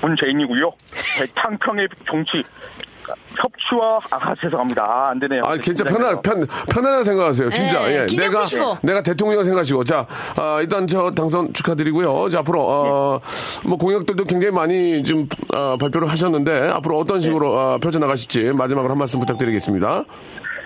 문재인이고요. 0.00 0.72
대탕평의 1.18 1.88
정치 2.08 2.44
협치와 3.40 4.00
아 4.10 4.34
죄송합니다. 4.34 4.84
아, 4.86 5.10
안 5.10 5.18
되네요. 5.20 5.42
아, 5.44 5.56
괜찮 5.56 5.86
편안 5.86 6.20
편 6.22 6.46
편안하게 6.46 7.04
생각하세요. 7.04 7.50
진짜. 7.50 7.80
네, 7.80 8.06
예. 8.10 8.16
내가 8.16 8.40
푸시고. 8.40 8.78
내가 8.82 9.02
대통령 9.02 9.44
생각하시고. 9.44 9.84
자, 9.84 10.06
아, 10.36 10.58
일단 10.60 10.86
저 10.86 11.10
당선 11.10 11.52
축하드리고요. 11.52 12.28
자, 12.30 12.40
앞으로 12.40 12.64
어, 12.68 13.20
뭐 13.64 13.78
공약들도 13.78 14.24
굉장히 14.24 14.54
많이 14.54 15.02
좀 15.04 15.28
아, 15.52 15.76
발표를 15.80 16.08
하셨는데 16.08 16.68
앞으로 16.68 16.98
어떤 16.98 17.20
식으로 17.20 17.58
아, 17.58 17.78
펼쳐 17.78 17.98
나가실지 17.98 18.52
마지막으로 18.52 18.92
한 18.92 18.98
말씀 18.98 19.20
부탁드리겠습니다. 19.20 20.04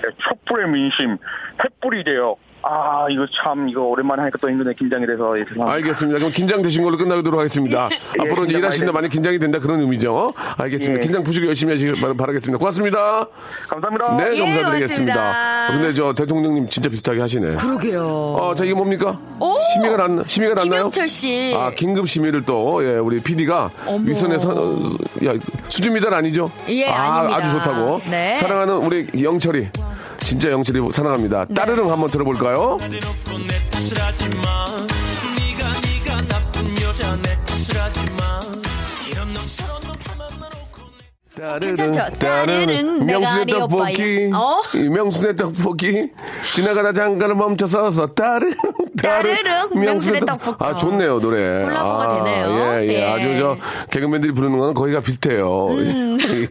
네, 0.03 0.09
촛불의 0.29 0.69
민심 0.69 1.19
횃불이 1.59 2.05
돼요. 2.05 2.37
아 2.64 3.07
이거 3.11 3.27
참 3.42 3.68
이거 3.68 3.83
오랜만에 3.83 4.20
하니까 4.22 4.38
또 4.40 4.48
힘드네 4.48 4.75
긴장이 4.75 5.07
돼서 5.07 5.33
예, 5.37 5.44
죄송합니다. 5.44 5.72
알겠습니다. 5.72 6.18
그럼 6.18 6.33
긴장되신 6.33 6.83
걸로 6.85 6.96
끝나도록 6.96 7.38
하겠습니다. 7.40 7.88
앞으로 8.18 8.42
긴장 8.42 8.59
일하시는데 8.61 8.92
많이 8.92 9.09
긴장이 9.09 9.38
된다 9.38 9.59
그런 9.59 9.81
의미죠. 9.81 10.33
알겠습니다. 10.59 11.01
예. 11.03 11.05
긴장 11.05 11.25
푸시고 11.25 11.46
열심히 11.48 11.72
하시길 11.72 12.01
바- 12.01 12.12
바라겠습니다. 12.14 12.59
고맙습니다. 12.59 13.27
감사합니다. 13.68 14.16
네, 14.16 14.37
예, 14.37 14.40
감사드리겠습니다. 14.55 15.14
고맙습니다. 15.14 15.20
아, 15.22 15.68
근데 15.72 15.94
저 15.94 16.12
대통령님 16.14 16.68
진짜 16.68 16.88
비슷하게 16.88 17.20
하시네. 17.20 17.55
그러게요. 17.57 18.05
어, 18.07 18.55
자, 18.55 18.64
이게 18.64 18.75
뭡니까? 18.75 19.18
오! 19.40 19.55
심의가 19.75 20.07
났, 20.07 20.29
심의가 20.29 20.55
났나요? 20.55 20.70
김영철 20.83 21.09
씨. 21.09 21.53
아, 21.57 21.70
긴급 21.70 22.09
심의를 22.09 22.42
또, 22.44 22.85
예, 22.85 22.96
우리 22.98 23.18
PD가 23.20 23.70
어머. 23.87 24.05
윗선에 24.05 24.38
서, 24.38 24.51
어, 24.53 24.81
야, 25.27 25.33
수준 25.68 25.94
미달 25.94 26.14
아니죠? 26.14 26.51
예, 26.68 26.88
아, 26.90 27.18
아닙니다. 27.20 27.37
아주 27.38 27.53
좋다고. 27.53 28.01
네. 28.11 28.37
사랑하는 28.37 28.77
우리 28.77 29.09
영철이. 29.22 29.68
진짜 30.25 30.51
영철이 30.51 30.81
사랑합니다. 30.93 31.47
네. 31.49 31.55
따르릉 31.55 31.91
한번 31.91 32.11
들어볼까요? 32.11 32.77
네가 32.81 32.95
네가 35.83 36.23
나쁜 36.29 36.83
여자 36.83 37.17
내 37.17 37.37
탓을 37.45 37.81
하지 37.81 38.01
마 38.19 38.41
따르릉, 41.43 41.75
괜찮죠? 41.75 42.19
따르릉, 42.19 43.05
명순의 43.05 43.47
네 43.47 43.53
떡볶이. 43.59 44.31
어? 44.33 44.61
이 44.75 44.89
명순의 44.89 45.37
떡볶이. 45.37 46.09
지나가다 46.55 46.93
잠깐 46.93 47.37
멈춰서서 47.37 48.15
따르릉, 48.15 48.55
따르릉. 49.03 49.43
따르릉, 49.43 49.81
명순의 49.85 50.21
떡볶이. 50.21 50.65
아, 50.65 50.77
좋네요, 50.77 51.19
노래. 51.19 51.65
콜라보가 51.65 52.05
아, 52.05 52.17
되네요. 52.25 52.49
예, 52.49 52.87
예. 52.87 52.93
예. 52.93 53.11
아주 53.11 53.37
저 53.37 53.57
개그맨들이 53.91 54.33
부르는 54.33 54.57
거는 54.57 54.75
거기가 54.75 55.01
비슷해요. 55.01 55.71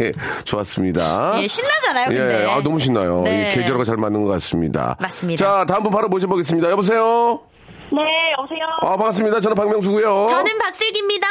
예, 0.01 0.11
좋았습니다. 0.43 1.35
음. 1.35 1.41
예, 1.41 1.47
신나잖아요, 1.47 2.07
근데. 2.09 2.43
예, 2.43 2.45
아, 2.51 2.61
너무 2.61 2.77
신나요. 2.77 3.21
네. 3.21 3.47
이 3.47 3.55
계절과 3.55 3.85
잘 3.85 3.95
맞는 3.95 4.25
것 4.25 4.31
같습니다. 4.31 4.97
맞습니다. 4.99 5.45
자, 5.45 5.65
다음 5.65 5.83
분 5.83 5.93
바로 5.93 6.09
모셔보겠습니다. 6.09 6.69
여보세요? 6.69 7.39
네, 7.91 8.31
여보세요. 8.37 8.65
아, 8.81 8.95
반갑습니다. 8.97 9.39
저는 9.39 9.55
박명수고요 9.55 10.25
저는 10.27 10.57
박슬기입니다. 10.59 11.27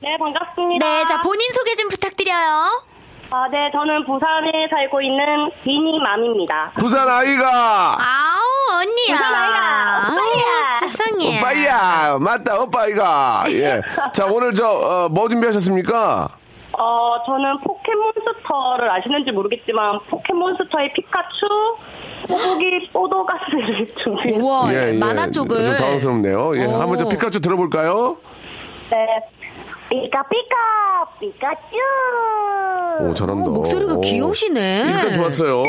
네, 0.00 0.16
반갑습니다. 0.18 0.84
네, 0.86 1.04
자, 1.06 1.20
본인 1.20 1.50
소개 1.52 1.74
좀 1.74 1.88
부탁드려요. 1.88 2.82
아, 3.30 3.48
네, 3.50 3.70
저는 3.72 4.04
부산에 4.04 4.68
살고 4.70 5.00
있는 5.00 5.50
비니맘입니다. 5.64 6.72
부산 6.78 7.08
아이가. 7.08 7.96
아우, 7.98 8.80
언니야. 8.80 9.16
부산 9.16 9.34
아이가, 9.34 10.12
오빠야. 10.12 10.44
아우, 10.74 10.78
세상에. 10.80 11.38
오빠야 11.38 12.18
맞다 12.20 12.60
오빠이가 12.60 13.44
예. 13.48 13.80
자 14.12 14.26
오늘 14.26 14.52
저뭐 14.52 15.28
준비하셨습니까? 15.28 16.28
어, 16.78 17.22
저는 17.24 17.58
포켓몬스터를 17.60 18.90
아시는지 18.90 19.32
모르겠지만, 19.32 19.98
포켓몬스터의 20.10 20.92
피카츄, 20.92 21.46
뽀기 22.28 22.90
뽀도가스를 22.92 23.86
준비했어요. 23.96 24.42
우와, 24.44 24.66
만화 25.00 25.24
좀 25.30 25.48
쪽을. 25.48 25.76
당황스럽네요. 25.76 26.56
예. 26.58 26.64
오. 26.66 26.80
한번 26.80 26.98
저 26.98 27.08
피카츄 27.08 27.40
들어볼까요? 27.40 28.16
네. 28.90 29.06
피카피카, 29.88 30.56
피카츄! 31.20 31.76
오 33.00 33.14
잘한다. 33.14 33.46
어, 33.46 33.50
목소리가 33.50 33.94
오. 33.94 34.00
귀여우시네. 34.00 34.84
일단 34.88 35.12
좋았어요. 35.12 35.62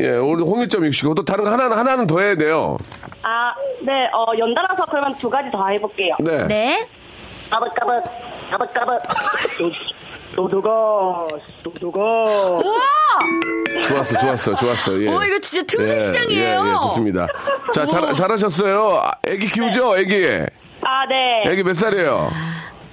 예, 0.00 0.10
오늘 0.16 0.44
홍일점 0.44 0.84
이시고 0.86 1.14
또 1.14 1.24
다른 1.24 1.44
거 1.44 1.50
하나 1.50 1.64
하나는 1.76 2.06
더 2.06 2.20
해야 2.20 2.34
돼요. 2.36 2.76
아, 3.22 3.54
네, 3.82 4.06
어, 4.12 4.26
연달아서 4.36 4.84
그러면 4.86 5.14
두 5.16 5.30
가지 5.30 5.50
더 5.50 5.66
해볼게요. 5.68 6.16
네. 6.20 6.46
네. 6.46 6.88
까벅까벅, 7.50 8.04
까벅까벅. 8.50 9.02
도도가, 10.34 11.28
도도가. 11.62 12.00
우와! 12.00 12.80
좋았어, 13.88 14.18
좋았어, 14.18 14.54
좋았어. 14.54 15.00
예. 15.02 15.08
어, 15.08 15.22
이거 15.24 15.38
진짜 15.40 15.64
틈새 15.76 15.98
시장이에요. 15.98 16.62
예, 16.64 16.68
예, 16.70 16.72
좋습니다. 16.82 17.26
자, 17.72 17.86
잘, 17.86 18.12
잘하셨어요. 18.12 19.00
아, 19.02 19.12
애기 19.26 19.46
키우죠, 19.46 19.96
애기. 19.98 20.26
아, 20.82 21.06
네. 21.08 21.44
애기 21.46 21.62
몇 21.62 21.74
살이에요? 21.74 22.30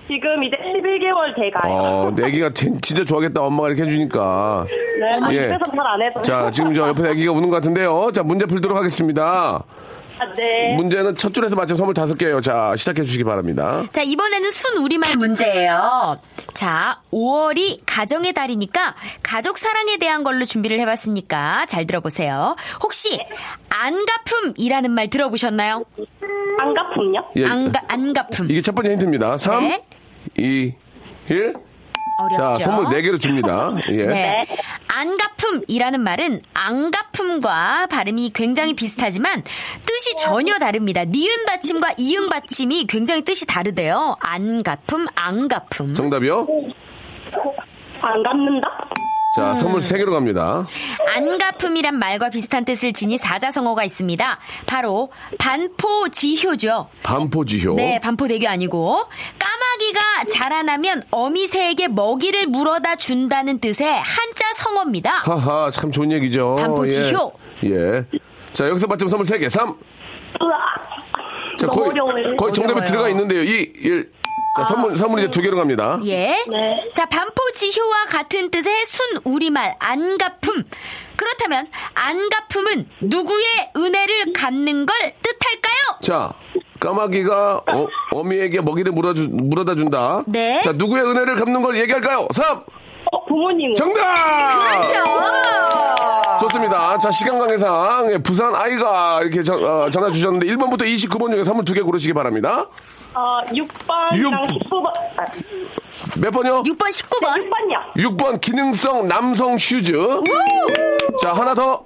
지금 0.08 0.44
이제 0.44 0.58
11개월 0.58 1.34
돼가요. 1.36 1.74
어, 1.74 2.12
애기가 2.22 2.50
진- 2.54 2.80
진짜 2.82 3.04
좋아하겠다. 3.06 3.42
엄마가 3.42 3.70
이렇게 3.70 3.84
해주니까. 3.84 4.66
네, 5.00 5.20
아, 5.26 5.32
예. 5.32 5.38
집에서 5.38 5.60
잘안 5.76 6.02
해서. 6.02 6.22
자, 6.22 6.52
지금 6.52 6.74
저 6.74 6.88
옆에 6.90 7.10
애기가 7.12 7.32
우는 7.32 7.50
것 7.50 7.56
같은데요. 7.56 8.12
자, 8.14 8.22
문제 8.22 8.46
풀도록 8.46 8.78
하겠습니다. 8.78 9.64
아, 10.22 10.34
네. 10.36 10.76
문제는 10.76 11.16
첫 11.16 11.34
줄에서 11.34 11.56
맞힌 11.56 11.76
선물 11.78 11.96
다섯 11.96 12.16
개예요. 12.16 12.42
자, 12.42 12.76
시작해 12.78 13.02
주시기 13.02 13.24
바랍니다. 13.24 13.84
자, 13.92 14.04
이번에는 14.04 14.52
순 14.52 14.78
우리말 14.78 15.16
문제예요. 15.16 16.20
자, 16.54 17.02
5월이 17.12 17.80
가정의 17.88 18.32
달이니까 18.34 18.94
가족 19.24 19.58
사랑에 19.58 19.98
대한 19.98 20.24
걸로 20.24 20.46
준비를 20.46 20.80
해 20.80 20.86
봤으니까 20.86 21.66
잘 21.68 21.88
들어보세요. 21.88 22.56
혹시 22.84 23.20
안가품이라는 23.70 24.92
말 24.92 25.10
들어보셨나요? 25.10 25.84
안가품요? 26.60 27.26
예. 27.38 27.46
안가, 27.48 27.82
안가품. 27.88 28.52
이게 28.52 28.62
첫 28.62 28.76
번째 28.76 28.92
힌트입니다. 28.92 29.38
3, 29.38 29.62
네. 29.62 29.84
2, 30.38 30.74
1. 31.30 31.56
어렵죠? 32.22 32.38
자, 32.38 32.66
선물 32.66 32.94
네개를 32.94 33.20
줍니다. 33.20 33.74
예. 33.90 34.06
네. 34.06 34.46
안가품이라는 34.88 36.02
말은 36.02 36.42
안가품과 36.54 37.88
발음이 37.88 38.32
굉장히 38.34 38.74
비슷하지만 38.74 39.44
뜻이 39.86 40.16
전혀 40.18 40.58
다릅니다. 40.58 41.04
니은 41.06 41.46
받침과 41.48 41.96
이응 41.98 42.30
받침이 42.30 42.88
굉장히 42.88 43.24
뜻이 43.24 43.46
다르대요. 43.46 44.16
안가품, 44.20 45.08
안가품. 45.16 45.94
정답이요? 45.94 46.48
안 48.02 48.24
갚는다? 48.24 48.68
자, 49.34 49.56
선물 49.56 49.82
세 49.82 49.98
개로 49.98 50.12
갑니다. 50.12 50.68
안가품이란 51.16 51.98
말과 51.98 52.30
비슷한 52.30 52.66
뜻을 52.66 52.92
지닌 52.92 53.18
사자성어가 53.18 53.86
있습니다. 53.86 54.40
바로 54.66 55.10
반포지효죠. 55.38 56.90
반포지효. 57.02 57.76
네, 57.76 58.00
반포대교 58.02 58.48
아니고 58.50 58.98
까마귀가 59.40 60.26
자라나면 60.34 61.04
어미새에게 61.12 61.88
먹이를 61.88 62.48
물어다 62.48 62.98
준다는 62.98 63.60
뜻의 63.60 63.88
한자 63.88 64.54
성어입니다. 64.58 65.12
하하, 65.24 65.72
참 65.72 65.92
좋은 65.92 66.12
얘기죠. 66.12 66.56
반포지효. 66.60 67.32
예. 67.66 67.70
예. 67.70 68.06
자, 68.52 68.68
여기서 68.68 68.88
맞점 68.88 69.08
선물 69.08 69.26
세 69.26 69.38
개. 69.38 69.48
3. 69.48 69.70
으아. 69.70 69.78
자, 71.58 71.68
너무 71.68 71.80
거의, 71.80 71.92
어려워요. 71.92 72.36
거의 72.36 72.54
정답이 72.54 72.74
어려워요. 72.74 72.86
들어가 72.86 73.10
있는데요. 73.10 73.44
2, 73.44 73.74
1. 73.78 74.12
자, 74.58 74.66
선물, 74.66 74.98
선물 74.98 75.20
이제 75.20 75.32
두 75.32 75.42
개로 75.42 75.56
갑니다. 75.58 76.00
예. 76.06 76.44
네. 76.50 76.90
자, 76.94 77.06
반포지효와 77.06 78.06
같은 78.10 78.52
뜻의 78.52 78.86
순 78.86 79.06
우리말 79.24 79.76
안가품. 79.80 80.64
그렇다면 81.16 81.68
안가품은 81.94 82.90
누구의 83.00 83.46
은혜를 83.78 84.34
갚는 84.34 84.86
걸 84.86 85.14
뜻할까요? 85.24 86.00
자, 86.02 86.34
까마귀가 86.82 87.62
어, 87.72 87.88
어미에게 88.12 88.62
먹이를 88.62 88.92
물어주, 88.92 89.30
물어다 89.32 89.76
준다. 89.76 90.24
네. 90.28 90.60
자, 90.62 90.74
누구의 90.74 91.04
은혜를 91.04 91.36
갚는 91.36 91.62
걸 91.62 91.78
얘기할까요? 91.78 92.28
3. 92.34 92.62
어, 93.14 93.26
부모님. 93.26 93.74
정답! 93.76 94.02
그렇죠. 94.82 94.94
좋습니다. 96.42 96.98
자, 96.98 97.12
시간 97.12 97.38
관계상 97.40 98.12
예, 98.14 98.18
부산 98.18 98.54
아이가 98.56 99.22
이렇게 99.22 99.44
전, 99.44 99.64
어, 99.64 99.90
전화 99.90 100.10
주셨는데 100.12 100.48
1번부터 100.48 100.82
29번 100.84 101.32
중에 101.32 101.44
선물 101.46 101.64
두 101.64 101.74
개 101.74 101.82
고르시기 101.82 102.14
바랍니다. 102.14 102.68
어, 103.14 103.40
6번이랑 103.48 104.18
육. 104.18 104.32
19번. 104.32 104.88
아, 105.18 105.26
몇 106.18 106.32
번요? 106.32 106.64
6번, 106.64 106.78
19번. 106.90 107.50
6번이요. 107.50 108.18
6번 108.18 108.42
기능성 108.42 109.08
남성 109.08 109.58
슈즈. 109.58 109.94
자, 111.22 111.34
하나 111.34 111.54
더. 111.54 111.86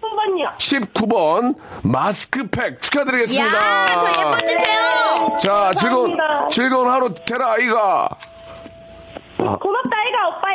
19번이요. 0.00 0.56
19번 0.56 1.54
마스크팩 1.82 2.80
축하드리겠습니다. 2.82 3.56
야, 3.56 4.00
더 4.00 4.08
예뻐지세요. 4.08 5.36
자, 5.38 5.70
즐거운 5.76 6.16
감사합니다. 6.16 6.48
즐거운 6.48 6.90
하루 6.90 7.14
되라 7.14 7.52
아이가. 7.52 8.08
고맙다, 9.36 9.60
아이가, 9.60 9.85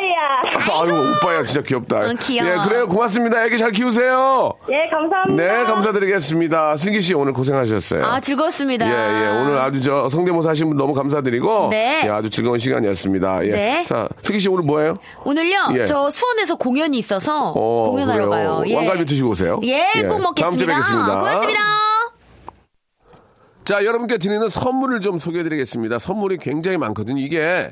오빠야. 0.01 0.41
오빠야. 0.41 0.81
아유, 0.81 1.11
오빠야, 1.11 1.43
진짜 1.43 1.61
귀엽다. 1.61 2.01
응, 2.09 2.15
귀여워. 2.19 2.49
예, 2.49 2.67
그래요. 2.67 2.87
고맙습니다. 2.87 3.45
애기 3.45 3.57
잘 3.57 3.71
키우세요. 3.71 4.53
예, 4.69 4.89
감사합니다. 4.89 5.43
네, 5.43 5.63
감사드리겠습니다. 5.65 6.77
승기 6.77 7.01
씨 7.01 7.13
오늘 7.13 7.33
고생하셨어요. 7.33 8.03
아, 8.03 8.19
즐거웠습니다. 8.19 8.85
예, 8.87 8.91
예. 8.91 9.27
오늘 9.41 9.57
아주 9.59 9.81
저 9.81 10.09
성대모사 10.09 10.49
하신 10.49 10.69
분 10.69 10.77
너무 10.77 10.93
감사드리고. 10.93 11.69
네. 11.69 12.01
예, 12.05 12.09
아주 12.09 12.29
즐거운 12.29 12.57
시간이었습니다. 12.57 13.45
예. 13.45 13.51
네. 13.51 13.85
자, 13.85 14.07
승기 14.21 14.39
씨 14.39 14.49
오늘 14.49 14.63
뭐예요? 14.63 14.95
오늘요, 15.23 15.67
예. 15.75 15.85
저 15.85 16.09
수원에서 16.09 16.55
공연이 16.55 16.97
있어서 16.97 17.51
어, 17.55 17.89
공연하러 17.89 18.29
그래요. 18.29 18.29
가요. 18.29 18.63
예. 18.67 18.75
왕갈비 18.75 19.05
드시고 19.05 19.29
오세요. 19.29 19.59
예, 19.63 19.85
예. 19.97 20.01
꼭 20.03 20.21
먹겠습니다. 20.21 20.41
다음 20.43 20.57
주에 20.57 20.67
뵙겠습니다. 20.67 21.19
고맙습니다. 21.19 21.59
자, 23.63 23.85
여러분께 23.85 24.17
드리는 24.17 24.49
선물을 24.49 24.99
좀 25.01 25.17
소개해 25.19 25.43
드리겠습니다. 25.43 25.99
선물이 25.99 26.37
굉장히 26.37 26.77
많거든요. 26.77 27.21
이게 27.21 27.71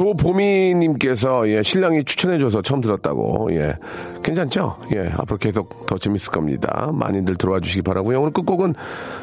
조보미님께서 0.00 1.46
예, 1.50 1.62
신랑이 1.62 2.04
추천해줘서 2.04 2.62
처음 2.62 2.80
들었다고 2.80 3.48
예 3.52 3.74
괜찮죠? 4.22 4.78
예 4.94 5.10
앞으로 5.14 5.36
계속 5.36 5.84
더 5.86 5.98
재밌을 5.98 6.32
겁니다. 6.32 6.90
많이들 6.92 7.36
들어와 7.36 7.60
주시기 7.60 7.82
바라고요. 7.82 8.20
오늘 8.22 8.32
끝곡은 8.32 8.74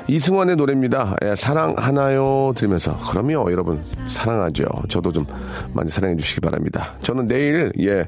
이승환의 0.07 0.55
노래입니다. 0.55 1.15
예, 1.25 1.35
사랑하나요 1.35 2.53
들으면서 2.55 2.95
그럼요 3.09 3.51
여러분 3.51 3.83
사랑하죠. 4.07 4.65
저도 4.87 5.11
좀 5.11 5.25
많이 5.73 5.89
사랑해 5.89 6.15
주시기 6.15 6.41
바랍니다. 6.41 6.93
저는 7.01 7.27
내일 7.27 7.71
예 7.79 8.05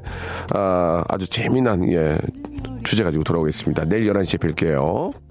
아, 0.54 1.02
아주 1.08 1.28
재미난 1.28 1.90
예 1.90 2.16
주제 2.84 3.02
가지고 3.02 3.24
돌아오겠습니다. 3.24 3.86
내일 3.86 4.12
11시에 4.12 4.38
뵐게요. 4.38 5.29